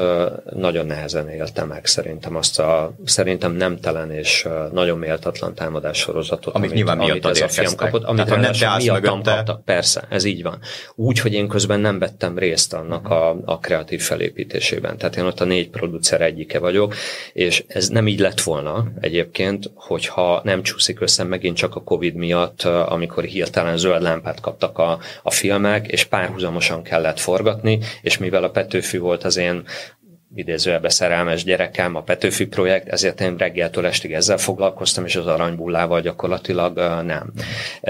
nagyon 0.53 0.85
nehezen 0.85 1.29
élte 1.29 1.63
meg 1.63 1.85
szerintem 1.85 2.35
azt 2.35 2.59
a 2.59 2.95
szerintem 3.05 3.51
nemtelen 3.51 4.11
és 4.11 4.47
nagyon 4.71 4.97
méltatlan 4.97 5.53
támadás 5.53 5.97
sorozatot, 5.97 6.55
amit, 6.55 6.55
amit 6.55 6.73
nyilván 6.73 6.99
amit 6.99 7.25
ez 7.25 7.41
a 7.41 7.47
film 7.47 7.75
kapott, 7.75 8.03
amit 8.03 8.25
Tehát, 8.25 8.59
nem 8.59 8.77
miattam 8.77 9.23
kaptak. 9.23 9.65
Persze, 9.65 10.07
ez 10.09 10.23
így 10.23 10.43
van. 10.43 10.59
Úgy, 10.95 11.19
hogy 11.19 11.33
én 11.33 11.47
közben 11.47 11.79
nem 11.79 11.99
vettem 11.99 12.37
részt 12.37 12.73
annak 12.73 13.09
a, 13.09 13.35
a 13.45 13.59
kreatív 13.59 14.01
felépítésében. 14.01 14.97
Tehát 14.97 15.15
én 15.15 15.25
ott 15.25 15.39
a 15.39 15.45
négy 15.45 15.69
producer 15.69 16.21
egyike 16.21 16.59
vagyok, 16.59 16.95
és 17.33 17.63
ez 17.67 17.87
nem 17.87 18.07
így 18.07 18.19
lett 18.19 18.41
volna 18.41 18.87
egyébként, 18.99 19.71
hogyha 19.75 20.41
nem 20.43 20.63
csúszik 20.63 21.01
össze 21.01 21.23
megint 21.23 21.57
csak 21.57 21.75
a 21.75 21.83
Covid 21.83 22.15
miatt, 22.15 22.61
amikor 22.63 23.23
hirtelen 23.23 23.77
zöld 23.77 24.01
lámpát 24.01 24.39
kaptak 24.39 24.77
a, 24.77 24.99
a 25.23 25.31
filmek, 25.31 25.87
és 25.87 26.03
párhuzamosan 26.03 26.83
kellett 26.83 27.19
forgatni, 27.19 27.79
és 28.01 28.17
mivel 28.17 28.42
a 28.43 28.51
Petőfi 28.51 28.97
volt 28.97 29.23
az 29.23 29.37
én 29.37 29.63
idézőjelbe 30.35 30.89
szerelmes 30.89 31.43
gyerekem, 31.43 31.95
a 31.95 32.01
Petőfi 32.01 32.45
projekt, 32.45 32.87
ezért 32.87 33.21
én 33.21 33.37
reggeltől 33.37 33.85
estig 33.85 34.13
ezzel 34.13 34.37
foglalkoztam, 34.37 35.05
és 35.05 35.15
az 35.15 35.27
aranybullával 35.27 36.01
gyakorlatilag 36.01 36.77
nem. 37.05 37.31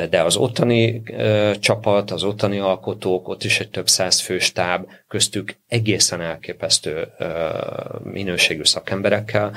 De 0.10 0.22
az 0.22 0.36
ottani 0.36 1.04
csapat, 1.60 2.12
az 2.12 2.24
ottani 2.24 2.60
alkotók, 2.60 3.28
ott 3.28 3.44
is 3.44 3.60
egy 3.60 3.70
több 3.70 3.88
száz 3.88 4.20
fős 4.20 4.52
táb, 4.52 4.88
köztük 5.08 5.56
egészen 5.68 6.22
elképesztő 6.22 7.08
minőségű 8.04 8.64
szakemberekkel, 8.64 9.52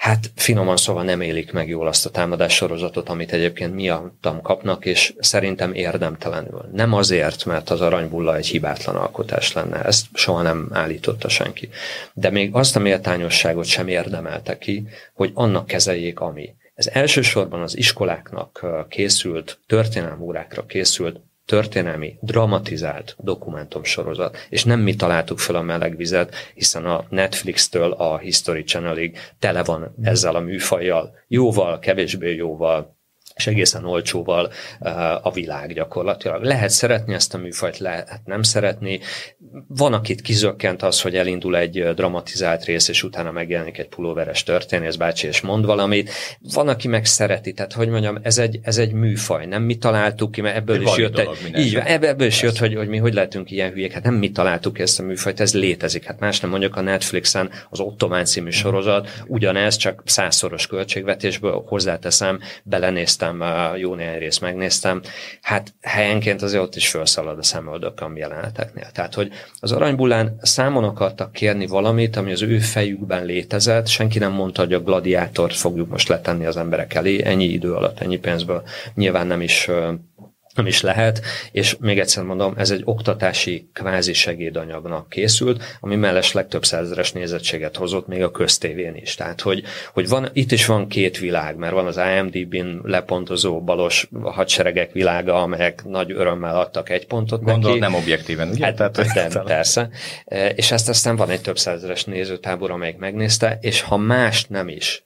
hát 0.00 0.30
finoman 0.36 0.76
szóval 0.76 1.04
nem 1.04 1.20
élik 1.20 1.52
meg 1.52 1.68
jól 1.68 1.86
azt 1.86 2.06
a 2.06 2.10
támadás 2.10 2.54
sorozatot, 2.54 3.08
amit 3.08 3.32
egyébként 3.32 3.74
miattam 3.74 4.42
kapnak, 4.42 4.84
és 4.84 5.14
szerintem 5.18 5.74
érdemtelenül. 5.74 6.68
Nem 6.72 6.92
azért, 6.92 7.44
mert 7.44 7.70
az 7.70 7.80
aranybulla 7.80 8.36
egy 8.36 8.46
hibátlan 8.46 8.96
alkotás 8.96 9.52
lenne, 9.52 9.84
ezt 9.84 10.06
soha 10.12 10.42
nem 10.42 10.68
állította 10.72 11.28
senki. 11.28 11.68
De 12.12 12.30
még 12.30 12.54
azt 12.54 12.76
a 12.76 12.80
méltányosságot 12.80 13.64
sem 13.64 13.88
érdemelte 13.88 14.58
ki, 14.58 14.88
hogy 15.14 15.30
annak 15.34 15.66
kezeljék, 15.66 16.20
ami. 16.20 16.54
Ez 16.74 16.86
elsősorban 16.86 17.62
az 17.62 17.76
iskoláknak 17.76 18.66
készült, 18.88 19.58
történelmórákra 19.66 20.66
készült 20.66 21.20
történelmi, 21.50 22.16
dramatizált 22.20 23.16
dokumentumsorozat, 23.18 24.36
és 24.48 24.64
nem 24.64 24.80
mi 24.80 24.94
találtuk 24.94 25.38
fel 25.38 25.54
a 25.54 25.62
meleg 25.62 25.96
vizet, 25.96 26.34
hiszen 26.54 26.84
a 26.84 27.04
Netflix-től 27.08 27.92
a 27.92 28.18
History 28.18 28.62
Channelig 28.62 29.18
tele 29.38 29.62
van 29.62 29.94
ezzel 30.02 30.34
a 30.34 30.40
műfajjal, 30.40 31.14
jóval, 31.28 31.78
kevésbé 31.78 32.34
jóval, 32.34 32.96
és 33.40 33.46
egészen 33.46 33.84
olcsóval 33.84 34.52
eh, 34.80 35.26
a 35.26 35.30
világ 35.30 35.72
gyakorlatilag. 35.72 36.42
Lehet 36.42 36.70
szeretni 36.70 37.14
ezt 37.14 37.34
a 37.34 37.38
műfajt, 37.38 37.78
lehet 37.78 38.20
nem 38.24 38.42
szeretni. 38.42 39.00
Van, 39.68 39.92
akit 39.92 40.20
kizökkent 40.20 40.82
az, 40.82 41.00
hogy 41.00 41.16
elindul 41.16 41.56
egy 41.56 41.78
eh, 41.78 41.94
dramatizált 41.94 42.64
rész, 42.64 42.88
és 42.88 43.02
utána 43.02 43.32
megjelenik 43.32 43.78
egy 43.78 43.88
pulóveres 43.88 44.42
történész 44.42 44.96
bácsi, 44.96 45.26
és 45.26 45.40
mond 45.40 45.64
valamit. 45.64 46.10
Van, 46.54 46.68
aki 46.68 46.88
meg 46.88 47.04
szereti, 47.04 47.52
tehát 47.52 47.72
hogy 47.72 47.88
mondjam, 47.88 48.18
ez 48.22 48.38
egy, 48.38 48.58
ez 48.62 48.78
egy 48.78 48.92
műfaj, 48.92 49.46
nem 49.46 49.62
mi 49.62 49.76
találtuk 49.76 50.30
ki, 50.30 50.40
mert 50.40 50.56
ebből 50.56 50.76
egy 50.76 50.82
is 50.82 50.96
jött 50.96 51.18
egy, 51.18 51.28
így, 51.56 51.74
ebből, 51.84 52.26
is 52.26 52.42
jött, 52.42 52.58
hogy, 52.58 52.74
hogy 52.74 52.88
mi 52.88 52.96
hogy 52.96 53.14
lehetünk 53.14 53.50
ilyen 53.50 53.70
hülyék, 53.70 53.92
hát 53.92 54.02
nem 54.02 54.14
mi 54.14 54.30
találtuk 54.30 54.78
ezt 54.78 55.00
a 55.00 55.02
műfajt, 55.02 55.40
ez 55.40 55.54
létezik. 55.54 56.04
Hát 56.04 56.20
más 56.20 56.40
nem 56.40 56.50
mondjuk 56.50 56.76
a 56.76 56.80
Netflixen 56.80 57.50
az 57.70 57.80
Ottomán 57.80 58.24
című 58.24 58.50
sorozat, 58.50 59.22
ugyanez, 59.26 59.76
csak 59.76 60.02
százszoros 60.04 60.66
költségvetésből 60.66 61.64
hozzáteszem, 61.66 62.40
belenéztem 62.62 63.29
megnéztem, 63.36 63.76
jó 63.76 63.94
néhány 63.94 64.18
részt 64.18 64.40
megnéztem, 64.40 65.00
hát 65.42 65.74
helyenként 65.80 66.42
azért 66.42 66.62
ott 66.62 66.76
is 66.76 66.88
felszalad 66.88 67.38
a 67.38 67.42
szemöldököm 67.42 68.16
jeleneteknél. 68.16 68.90
Tehát, 68.92 69.14
hogy 69.14 69.32
az 69.60 69.72
aranybullán 69.72 70.38
számon 70.42 70.84
akartak 70.84 71.32
kérni 71.32 71.66
valamit, 71.66 72.16
ami 72.16 72.32
az 72.32 72.42
ő 72.42 72.58
fejükben 72.58 73.24
létezett, 73.24 73.86
senki 73.86 74.18
nem 74.18 74.32
mondta, 74.32 74.62
hogy 74.62 74.72
a 74.72 74.82
gladiátort 74.82 75.54
fogjuk 75.54 75.90
most 75.90 76.08
letenni 76.08 76.46
az 76.46 76.56
emberek 76.56 76.94
elé, 76.94 77.22
ennyi 77.24 77.44
idő 77.44 77.74
alatt, 77.74 78.00
ennyi 78.00 78.18
pénzből 78.18 78.62
nyilván 78.94 79.26
nem 79.26 79.40
is 79.40 79.68
nem 80.60 80.68
is 80.68 80.80
lehet, 80.80 81.20
és 81.52 81.76
még 81.80 81.98
egyszer 81.98 82.22
mondom, 82.22 82.54
ez 82.56 82.70
egy 82.70 82.82
oktatási 82.84 83.68
kvázi 83.72 84.12
segédanyagnak 84.12 85.08
készült, 85.08 85.62
ami 85.80 85.96
mellesleg 85.96 86.48
több 86.48 86.64
százeres 86.64 87.12
nézettséget 87.12 87.76
hozott 87.76 88.06
még 88.06 88.22
a 88.22 88.30
köztévén 88.30 88.94
is. 88.94 89.14
Tehát, 89.14 89.40
hogy, 89.40 89.62
hogy 89.92 90.08
van, 90.08 90.28
itt 90.32 90.52
is 90.52 90.66
van 90.66 90.88
két 90.88 91.18
világ, 91.18 91.56
mert 91.56 91.72
van 91.72 91.86
az 91.86 92.00
IMDb-n 92.16 92.80
lepontozó 92.82 93.60
balos 93.60 94.08
hadseregek 94.22 94.92
világa, 94.92 95.42
amelyek 95.42 95.84
nagy 95.84 96.10
örömmel 96.10 96.58
adtak 96.58 96.88
egy 96.90 97.06
pontot 97.06 97.42
Gondolom 97.42 97.78
neki. 97.78 97.92
nem 97.92 97.94
objektíven, 97.94 98.48
ugye? 98.48 98.64
Hát, 98.64 98.76
Tehát, 98.76 99.32
nem, 99.32 99.44
persze. 99.44 99.88
És 100.54 100.70
ezt 100.70 100.88
aztán 100.88 101.16
van 101.16 101.30
egy 101.30 101.40
több 101.40 101.58
százeres 101.58 102.04
nézőtábor, 102.04 102.70
amelyik 102.70 102.96
megnézte, 102.96 103.58
és 103.60 103.80
ha 103.80 103.96
mást 103.96 104.48
nem 104.50 104.68
is, 104.68 105.04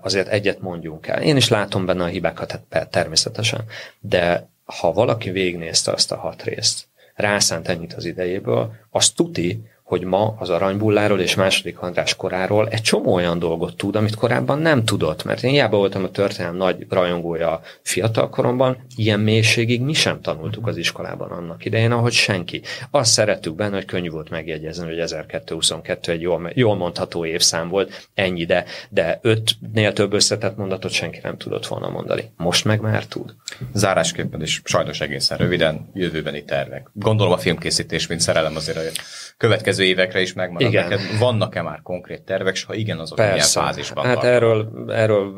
azért 0.00 0.28
egyet 0.28 0.60
mondjunk 0.60 1.06
el. 1.06 1.22
Én 1.22 1.36
is 1.36 1.48
látom 1.48 1.86
benne 1.86 2.02
a 2.02 2.06
hibákat, 2.06 2.60
hát 2.70 2.88
természetesen, 2.88 3.64
de 4.00 4.48
ha 4.64 4.92
valaki 4.92 5.30
végignézte 5.30 5.92
azt 5.92 6.12
a 6.12 6.16
hat 6.16 6.42
részt, 6.42 6.88
rászánt 7.14 7.68
ennyit 7.68 7.92
az 7.92 8.04
idejéből, 8.04 8.72
az 8.90 9.10
tuti, 9.10 9.62
hogy 9.94 10.04
ma 10.04 10.34
az 10.38 10.50
aranybulláról 10.50 11.20
és 11.20 11.34
második 11.34 11.78
András 11.78 12.16
koráról 12.16 12.68
egy 12.68 12.80
csomó 12.80 13.14
olyan 13.14 13.38
dolgot 13.38 13.76
tud, 13.76 13.96
amit 13.96 14.14
korábban 14.14 14.58
nem 14.58 14.84
tudott, 14.84 15.24
mert 15.24 15.42
én 15.42 15.50
hiába 15.50 15.76
voltam 15.76 16.04
a 16.04 16.10
történelem 16.10 16.56
nagy 16.56 16.86
rajongója 16.88 17.60
fiatal 17.82 18.28
koromban, 18.28 18.76
ilyen 18.96 19.20
mélységig 19.20 19.80
mi 19.80 19.92
sem 19.92 20.20
tanultuk 20.20 20.66
az 20.66 20.76
iskolában 20.76 21.30
annak 21.30 21.64
idején, 21.64 21.92
ahogy 21.92 22.12
senki. 22.12 22.62
Azt 22.90 23.10
szerettük 23.10 23.54
benne, 23.54 23.74
hogy 23.74 23.84
könnyű 23.84 24.10
volt 24.10 24.30
megjegyezni, 24.30 24.86
hogy 24.86 24.98
1222 24.98 26.12
egy 26.12 26.20
jól, 26.20 26.50
jól 26.54 26.76
mondható 26.76 27.24
évszám 27.24 27.68
volt, 27.68 28.08
ennyi, 28.14 28.44
de, 28.44 28.64
de 28.90 29.18
ötnél 29.22 29.92
több 29.92 30.12
összetett 30.12 30.56
mondatot 30.56 30.90
senki 30.90 31.18
nem 31.22 31.36
tudott 31.36 31.66
volna 31.66 31.88
mondani. 31.88 32.30
Most 32.36 32.64
meg 32.64 32.80
már 32.80 33.04
tud. 33.04 33.34
Zárásképpen 33.72 34.42
is 34.42 34.60
sajnos 34.64 35.00
egészen 35.00 35.38
röviden, 35.38 35.90
jövőbeni 35.92 36.44
tervek. 36.44 36.90
Gondolom 36.92 37.32
a 37.32 37.38
filmkészítés, 37.38 38.06
mint 38.06 38.20
szerelem 38.20 38.56
azért 38.56 38.76
a 38.76 39.02
következő 39.36 39.83
évekre 39.84 40.20
is 40.20 40.32
megmarad 40.32 40.68
igen. 40.68 40.88
neked. 40.88 41.18
Vannak-e 41.18 41.62
már 41.62 41.80
konkrét 41.82 42.22
tervek, 42.22 42.54
és 42.54 42.64
ha 42.64 42.74
igen, 42.74 42.98
azok 42.98 43.16
Persze. 43.16 43.32
milyen 43.32 43.72
fázisban 43.72 44.04
Hát 44.04 44.24
erről, 44.24 44.86
erről 44.88 45.32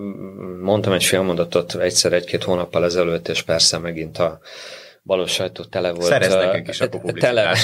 mondtam 0.63 0.93
egy 0.93 1.05
félmondatot 1.05 1.75
egyszer 1.75 2.13
egy-két 2.13 2.45
hónappal 2.45 2.85
ezelőtt, 2.85 3.29
és 3.29 3.43
persze 3.43 3.79
megint 3.79 4.19
a 4.19 4.41
balos 5.07 5.33
sajtó 5.33 5.65
tele 5.65 5.91
volt. 5.91 6.07
Szerez 6.07 6.35
nekünk 6.35 6.69
is 6.69 6.81
a 6.81 6.89
tele, 7.13 7.57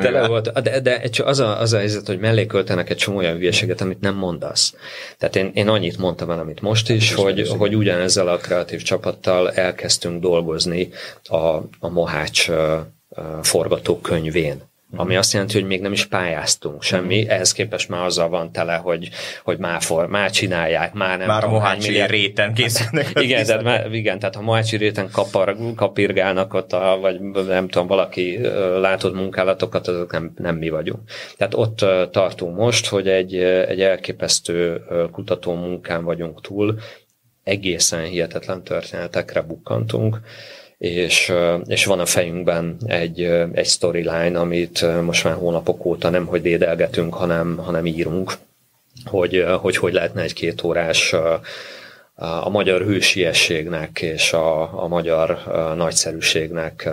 tele 0.00 0.26
volt, 0.28 0.62
de, 0.62 0.80
de 0.80 1.02
az, 1.24 1.38
a, 1.38 1.60
az 1.60 1.72
a 1.72 1.76
helyzet, 1.76 2.06
hogy 2.06 2.18
mellé 2.18 2.46
költenek 2.46 2.90
egy 2.90 2.96
csomó 2.96 3.16
olyan 3.16 3.36
hülyeséget, 3.36 3.80
amit 3.80 4.00
nem 4.00 4.14
mondasz. 4.14 4.74
Tehát 5.18 5.36
én, 5.36 5.50
én 5.54 5.68
annyit 5.68 5.98
mondtam 5.98 6.30
el, 6.30 6.38
amit 6.38 6.60
most 6.60 6.90
is, 6.90 7.14
hát, 7.14 7.18
hogy, 7.18 7.48
hogy 7.48 7.74
ugyanezzel 7.74 8.28
a 8.28 8.36
kreatív 8.36 8.82
csapattal 8.82 9.52
elkezdtünk 9.52 10.20
dolgozni 10.20 10.88
a, 11.24 11.36
a 11.78 11.88
Mohács 11.88 12.50
forgatókönyvén 13.42 14.62
ami 14.96 15.16
azt 15.16 15.32
jelenti, 15.32 15.58
hogy 15.58 15.66
még 15.66 15.80
nem 15.80 15.92
is 15.92 16.06
pályáztunk 16.06 16.82
semmi, 16.82 17.28
ehhez 17.28 17.52
képest 17.52 17.88
már 17.88 18.04
azzal 18.04 18.28
van 18.28 18.52
tele, 18.52 18.74
hogy, 18.74 19.08
hogy 19.42 19.58
már, 19.58 19.82
for, 19.82 20.06
már 20.06 20.30
csinálják, 20.30 20.92
már 20.92 21.18
nem 21.18 21.26
Már 21.26 21.42
tudom, 21.42 21.56
a 21.56 21.58
Mohácsi 21.58 21.88
milliárd... 21.88 22.10
réten 22.10 22.54
készülnek. 22.54 23.10
igen, 23.14 23.44
tehát, 23.44 23.62
már, 23.62 23.94
igen, 23.94 24.18
tehát 24.18 24.34
ha 24.34 24.42
Mohácsi 24.42 24.76
réten 24.76 25.10
kapar, 25.10 25.56
kapirgálnak 25.76 26.54
ott, 26.54 26.72
a, 26.72 26.98
vagy 27.00 27.20
nem 27.46 27.68
tudom, 27.68 27.86
valaki 27.86 28.38
látott 28.80 29.14
munkálatokat, 29.14 29.88
azok 29.88 30.12
nem, 30.12 30.32
nem 30.36 30.56
mi 30.56 30.68
vagyunk. 30.68 31.00
Tehát 31.36 31.54
ott 31.54 31.84
tartunk 32.12 32.56
most, 32.56 32.86
hogy 32.86 33.08
egy, 33.08 33.34
egy 33.68 33.80
elképesztő 33.80 34.84
kutató 35.12 35.54
munkán 35.54 36.04
vagyunk 36.04 36.40
túl, 36.40 36.78
egészen 37.44 38.04
hihetetlen 38.04 38.62
történetekre 38.62 39.42
bukkantunk, 39.42 40.20
és, 40.78 41.32
és 41.66 41.84
van 41.84 42.00
a 42.00 42.06
fejünkben 42.06 42.76
egy, 42.86 43.22
egy 43.52 43.66
storyline, 43.66 44.38
amit 44.38 45.02
most 45.02 45.24
már 45.24 45.34
hónapok 45.34 45.84
óta 45.84 46.10
nem 46.10 46.26
hogy 46.26 46.42
dédelgetünk, 46.42 47.14
hanem, 47.14 47.56
hanem 47.56 47.86
írunk, 47.86 48.32
hogy, 49.04 49.44
hogy 49.60 49.76
hogy 49.76 49.92
lehetne 49.92 50.22
egy 50.22 50.32
két 50.32 50.62
órás 50.62 51.14
a 52.14 52.48
magyar 52.48 52.82
hősiességnek 52.82 54.02
és 54.02 54.32
a, 54.32 54.82
a 54.82 54.88
magyar 54.88 55.42
nagyszerűségnek 55.76 56.88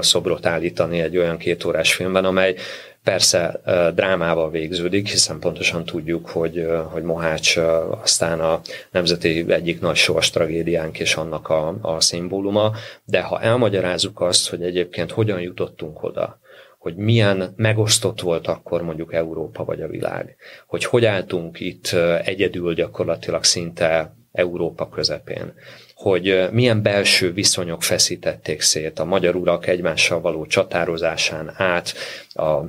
szobrot 0.00 0.46
állítani 0.46 1.00
egy 1.00 1.16
olyan 1.16 1.36
két 1.36 1.64
órás 1.64 1.94
filmben, 1.94 2.24
amely 2.24 2.54
Persze 3.04 3.60
drámával 3.94 4.50
végződik, 4.50 5.08
hiszen 5.08 5.38
pontosan 5.38 5.84
tudjuk, 5.84 6.28
hogy, 6.28 6.66
hogy 6.90 7.02
Mohács 7.02 7.56
aztán 8.02 8.40
a 8.40 8.60
nemzeti 8.90 9.44
egyik 9.48 9.80
nagy 9.80 9.96
sors 9.96 10.30
tragédiánk 10.30 10.98
és 10.98 11.14
annak 11.14 11.48
a, 11.48 11.76
a 11.80 12.00
szimbóluma, 12.00 12.72
de 13.04 13.20
ha 13.20 13.40
elmagyarázzuk 13.40 14.20
azt, 14.20 14.48
hogy 14.48 14.62
egyébként 14.62 15.10
hogyan 15.10 15.40
jutottunk 15.40 16.02
oda, 16.02 16.40
hogy 16.78 16.96
milyen 16.96 17.52
megosztott 17.56 18.20
volt 18.20 18.46
akkor 18.46 18.82
mondjuk 18.82 19.14
Európa 19.14 19.64
vagy 19.64 19.82
a 19.82 19.88
világ, 19.88 20.36
hogy 20.66 20.84
hogy 20.84 21.04
álltunk 21.04 21.60
itt 21.60 21.92
egyedül 22.24 22.74
gyakorlatilag 22.74 23.44
szinte 23.44 24.14
Európa 24.32 24.88
közepén, 24.88 25.52
hogy 25.94 26.48
milyen 26.52 26.82
belső 26.82 27.32
viszonyok 27.32 27.82
feszítették 27.82 28.60
szét 28.60 28.98
a 28.98 29.04
magyar 29.04 29.34
urak 29.34 29.66
egymással 29.66 30.20
való 30.20 30.46
csatározásán 30.46 31.52
át, 31.56 31.94
a 32.28 32.60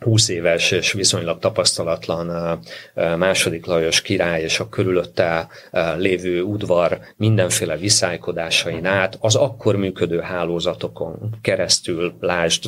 20 0.00 0.28
éves 0.28 0.70
és 0.70 0.92
viszonylag 0.92 1.38
tapasztalatlan 1.38 2.58
második 2.94 3.66
Lajos 3.66 4.02
király 4.02 4.42
és 4.42 4.60
a 4.60 4.68
körülötte 4.68 5.48
lévő 5.96 6.42
udvar 6.42 6.98
mindenféle 7.16 7.76
viszálykodásain 7.76 8.86
át, 8.86 9.16
az 9.20 9.34
akkor 9.34 9.76
működő 9.76 10.20
hálózatokon 10.20 11.38
keresztül, 11.42 12.14
lásd, 12.20 12.64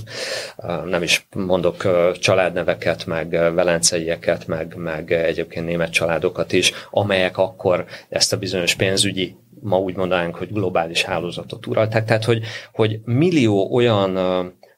nem 0.85 1.03
is 1.03 1.27
mondok 1.35 1.87
családneveket, 2.19 3.07
meg 3.07 3.31
velenceieket, 3.31 4.47
meg, 4.47 4.75
meg 4.77 5.12
egyébként 5.12 5.66
német 5.66 5.90
családokat 5.90 6.53
is, 6.53 6.73
amelyek 6.90 7.38
akkor 7.38 7.85
ezt 8.09 8.33
a 8.33 8.38
bizonyos 8.38 8.75
pénzügyi 8.75 9.37
ma 9.62 9.79
úgy 9.79 9.97
mondanánk, 9.97 10.35
hogy 10.35 10.53
globális 10.53 11.03
hálózatot 11.03 11.66
uralták. 11.66 12.05
Tehát, 12.05 12.25
hogy, 12.25 12.43
hogy 12.73 13.01
millió 13.05 13.75
olyan 13.75 14.19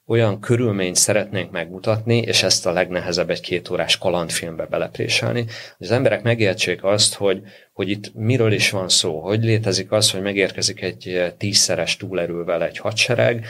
olyan 0.06 0.40
körülményt 0.40 0.96
szeretnénk 0.96 1.50
megmutatni, 1.50 2.18
és 2.18 2.42
ezt 2.42 2.66
a 2.66 2.72
legnehezebb 2.72 3.30
egy 3.30 3.40
két 3.40 3.70
órás 3.70 3.98
kalandfilmbe 3.98 4.66
belepréselni, 4.66 5.40
hogy 5.78 5.86
az 5.86 5.90
emberek 5.90 6.22
megértsék 6.22 6.84
azt, 6.84 7.14
hogy, 7.14 7.42
hogy 7.72 7.88
itt 7.88 8.14
miről 8.14 8.52
is 8.52 8.70
van 8.70 8.88
szó, 8.88 9.20
hogy 9.20 9.44
létezik 9.44 9.92
az, 9.92 10.10
hogy 10.10 10.22
megérkezik 10.22 10.82
egy 10.82 11.34
tízszeres 11.38 11.96
túlerővel 11.96 12.64
egy 12.64 12.78
hadsereg, 12.78 13.46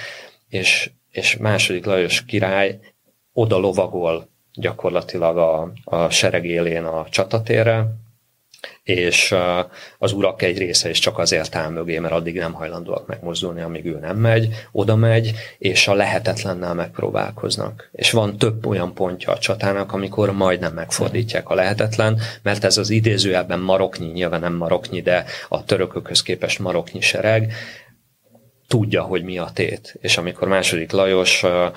és, 0.49 0.91
és 1.11 1.37
második 1.37 1.85
Lajos 1.85 2.25
király 2.25 2.79
oda 3.33 3.57
lovagol 3.57 4.29
gyakorlatilag 4.53 5.37
a, 5.37 5.73
a 5.85 6.11
sereg 6.11 6.45
élén 6.45 6.85
a 6.85 7.07
csatatérre, 7.09 7.87
és 8.83 9.35
az 9.99 10.13
urak 10.13 10.43
egy 10.43 10.59
része 10.59 10.89
is 10.89 10.99
csak 10.99 11.19
azért 11.19 11.55
áll 11.55 11.69
mögé, 11.69 11.99
mert 11.99 12.15
addig 12.15 12.39
nem 12.39 12.53
hajlandóak 12.53 13.07
megmozdulni, 13.07 13.61
amíg 13.61 13.87
ő 13.87 13.99
nem 13.99 14.17
megy, 14.17 14.49
oda 14.73 14.97
megy, 14.97 15.33
és 15.59 15.89
a 15.89 15.95
lehetetlennel 15.95 16.75
megpróbálkoznak. 16.75 17.91
És 17.93 18.11
van 18.11 18.39
több 18.39 18.67
olyan 18.67 18.95
pontja 18.95 19.33
a 19.33 19.39
csatának, 19.39 19.93
amikor 19.93 20.33
majdnem 20.33 20.73
megfordítják 20.73 21.49
a 21.49 21.55
lehetetlen, 21.55 22.21
mert 22.43 22.65
ez 22.65 22.77
az 22.77 22.91
idézőjelben 22.91 23.61
maroknyi, 23.61 24.07
nyilván 24.07 24.41
nem 24.41 24.55
maroknyi, 24.55 25.01
de 25.01 25.25
a 25.49 25.65
törökökhöz 25.65 26.23
képest 26.23 26.59
maroknyi 26.59 27.01
sereg, 27.01 27.53
tudja, 28.73 29.03
hogy 29.03 29.23
mi 29.23 29.39
a 29.39 29.51
tét. 29.55 29.95
És 30.01 30.19
amikor 30.19 30.49
második 30.49 30.93
Lajos 30.93 31.43
a, 31.43 31.73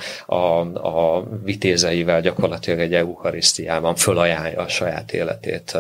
a, 0.75 1.23
vitézeivel 1.43 2.21
gyakorlatilag 2.21 2.79
egy 2.79 2.93
eucharisztiában 2.93 3.95
fölajánlja 3.95 4.61
a 4.61 4.67
saját 4.67 5.13
életét 5.13 5.71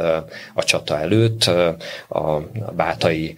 a 0.53 0.63
csata 0.63 0.99
előtt, 0.99 1.43
a 2.09 2.41
bátai 2.75 3.35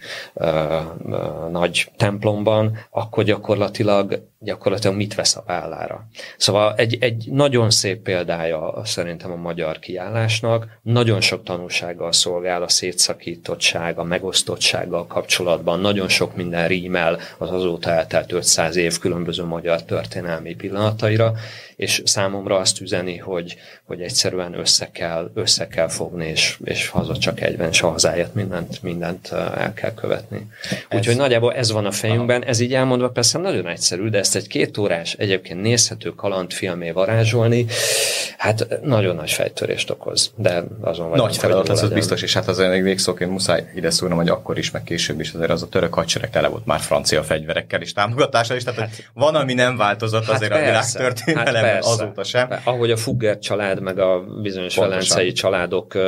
nagy 1.50 1.90
templomban, 1.96 2.78
akkor 2.90 3.24
gyakorlatilag 3.24 4.22
gyakorlatilag 4.40 4.96
mit 4.96 5.14
vesz 5.14 5.36
a 5.36 5.42
vállára. 5.46 6.08
Szóval 6.36 6.74
egy, 6.76 6.96
egy 7.00 7.24
nagyon 7.30 7.70
szép 7.70 8.02
példája 8.02 8.80
szerintem 8.84 9.30
a 9.30 9.36
magyar 9.36 9.78
kiállásnak, 9.78 10.66
nagyon 10.82 11.20
sok 11.20 11.42
tanulsággal 11.42 12.12
szolgál 12.12 12.62
a 12.62 12.68
szétszakítottság, 12.68 13.98
a 13.98 14.04
megosztottsággal 14.04 15.06
kapcsolatban, 15.06 15.80
nagyon 15.80 16.08
sok 16.08 16.36
minden 16.36 16.68
rímel 16.68 17.18
az 17.38 17.50
azóta 17.68 17.90
eltelt 17.90 18.32
500 18.32 18.76
év 18.76 18.98
különböző 18.98 19.44
magyar 19.44 19.82
történelmi 19.82 20.54
pillanataira, 20.54 21.32
és 21.78 22.02
számomra 22.04 22.56
azt 22.56 22.80
üzeni, 22.80 23.16
hogy, 23.16 23.56
hogy 23.84 24.00
egyszerűen 24.00 24.58
össze 24.58 24.90
kell, 24.92 25.30
össze 25.34 25.68
kell 25.68 25.88
fogni, 25.88 26.26
és, 26.26 26.58
és 26.64 26.88
haza 26.88 27.18
csak 27.18 27.40
egyben, 27.40 27.68
és 27.68 27.82
a 27.82 27.90
hazáját 27.90 28.34
mindent, 28.34 28.82
mindent 28.82 29.28
el 29.32 29.72
kell 29.74 29.94
követni. 29.94 30.46
Úgyhogy 30.90 31.16
nagyjából 31.16 31.54
ez 31.54 31.72
van 31.72 31.86
a 31.86 31.90
fejünkben, 31.90 32.44
ez 32.44 32.60
így 32.60 32.74
elmondva 32.74 33.10
persze 33.10 33.38
nagyon 33.38 33.66
egyszerű, 33.66 34.08
de 34.08 34.18
ezt 34.18 34.36
egy 34.36 34.46
két 34.46 34.78
órás, 34.78 35.12
egyébként 35.12 35.62
nézhető 35.62 36.10
kalandfilmé 36.10 36.90
varázsolni, 36.90 37.66
hát 38.38 38.80
nagyon 38.82 39.14
nagy 39.14 39.30
fejtörést 39.30 39.90
okoz, 39.90 40.32
de 40.36 40.64
azon 40.80 41.08
vagy. 41.08 41.18
Nagy 41.18 41.36
feladat 41.36 41.68
lesz, 41.68 41.82
az 41.82 41.90
biztos, 41.90 42.22
és 42.22 42.34
hát 42.34 42.48
azért 42.48 42.70
még 42.70 42.82
végszóként 42.82 43.30
muszáj 43.30 43.70
ide 43.74 43.90
szólnom, 43.90 44.18
hogy 44.18 44.28
akkor 44.28 44.58
is, 44.58 44.70
meg 44.70 44.82
később 44.82 45.20
is 45.20 45.32
azért 45.32 45.50
az 45.50 45.62
a 45.62 45.68
török 45.68 45.94
hadsereg 45.94 46.30
tele 46.30 46.48
volt 46.48 46.66
már 46.66 46.80
francia 46.80 47.22
fegyverekkel 47.22 47.80
és 47.80 47.92
támogatással 47.92 48.56
is, 48.56 48.64
tehát 48.64 48.80
hát, 48.80 49.10
van, 49.12 49.34
ami 49.34 49.54
nem 49.54 49.76
változott 49.76 50.24
hát 50.24 50.34
azért 50.34 50.52
persze, 50.52 50.68
a 50.68 51.00
világ 51.00 51.12
történelemben 51.14 51.67
hát 51.72 51.84
azóta 51.84 52.24
sem. 52.24 52.48
Ahogy 52.64 52.90
a 52.90 52.96
Fugger 52.96 53.38
család, 53.38 53.80
meg 53.80 53.98
a 53.98 54.24
bizonyos 54.42 54.76
velencei 54.76 55.32
családok 55.32 55.98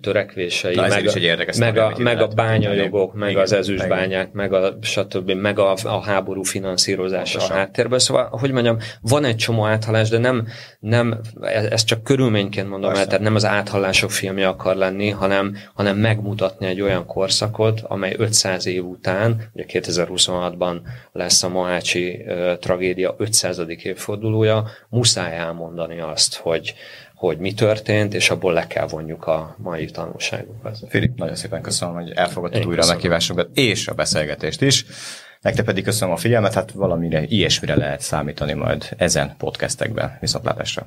törekvései, 0.00 0.74
Na, 0.74 0.86
meg, 0.88 1.06
a, 1.06 1.12
meg, 1.58 1.78
a, 1.78 1.92
meg 1.98 2.20
a 2.20 2.26
bányajogok, 2.26 3.14
meg 3.14 3.30
igen, 3.30 3.42
az 3.42 3.52
ezüstbányák, 3.52 4.32
meg 4.32 4.52
a 4.52 4.78
stb., 4.82 5.30
meg 5.30 5.58
a, 5.58 5.76
a 5.82 6.00
háború 6.00 6.42
finanszírozása 6.42 7.38
Pontosan. 7.38 7.56
a 7.56 7.58
háttérben. 7.58 7.98
Szóval, 7.98 8.28
hogy 8.30 8.52
mondjam, 8.52 8.78
van 9.00 9.24
egy 9.24 9.36
csomó 9.36 9.64
áthallás, 9.64 10.08
de 10.08 10.18
nem, 10.18 10.46
nem 10.80 11.20
ezt 11.70 11.86
csak 11.86 12.02
körülményként 12.02 12.68
mondom 12.68 12.94
el, 12.94 13.06
tehát 13.06 13.20
nem 13.20 13.34
az 13.34 13.44
áthallások 13.44 14.10
filmje 14.10 14.48
akar 14.48 14.76
lenni, 14.76 15.10
hanem, 15.10 15.56
hanem 15.74 15.96
megmutatni 15.96 16.66
egy 16.66 16.80
olyan 16.80 17.06
korszakot, 17.06 17.80
amely 17.82 18.14
500 18.18 18.66
év 18.66 18.84
után, 18.84 19.50
ugye 19.52 19.64
2026-ban 19.68 20.76
lesz 21.12 21.42
a 21.42 21.48
Mohácsi 21.48 22.24
uh, 22.26 22.58
tragédia 22.58 23.14
500. 23.18 23.62
évfordulója, 23.82 24.64
muszáj 24.88 25.07
elmondani 25.16 26.00
azt, 26.00 26.34
hogy, 26.34 26.74
hogy 27.14 27.38
mi 27.38 27.54
történt, 27.54 28.14
és 28.14 28.30
abból 28.30 28.52
le 28.52 28.66
kell 28.66 28.86
vonjuk 28.86 29.26
a 29.26 29.56
mai 29.58 29.86
tanulságokat. 29.86 30.78
Filip, 30.88 31.18
nagyon 31.18 31.34
szépen 31.34 31.62
köszönöm, 31.62 31.94
hogy 31.94 32.10
elfogadtad 32.10 32.60
újra 32.60 32.74
köszönöm. 32.74 32.90
a 32.90 32.94
meghívásunkat 32.94 33.48
és 33.54 33.88
a 33.88 33.94
beszélgetést 33.94 34.62
is. 34.62 34.84
Nektek 35.40 35.64
pedig 35.64 35.84
köszönöm 35.84 36.14
a 36.14 36.16
figyelmet, 36.16 36.54
hát 36.54 36.70
valamire 36.70 37.22
ilyesmire 37.22 37.76
lehet 37.76 38.00
számítani 38.00 38.52
majd 38.52 38.88
ezen 38.96 39.34
podcastekben. 39.36 40.16
Viszontlátásra! 40.20 40.86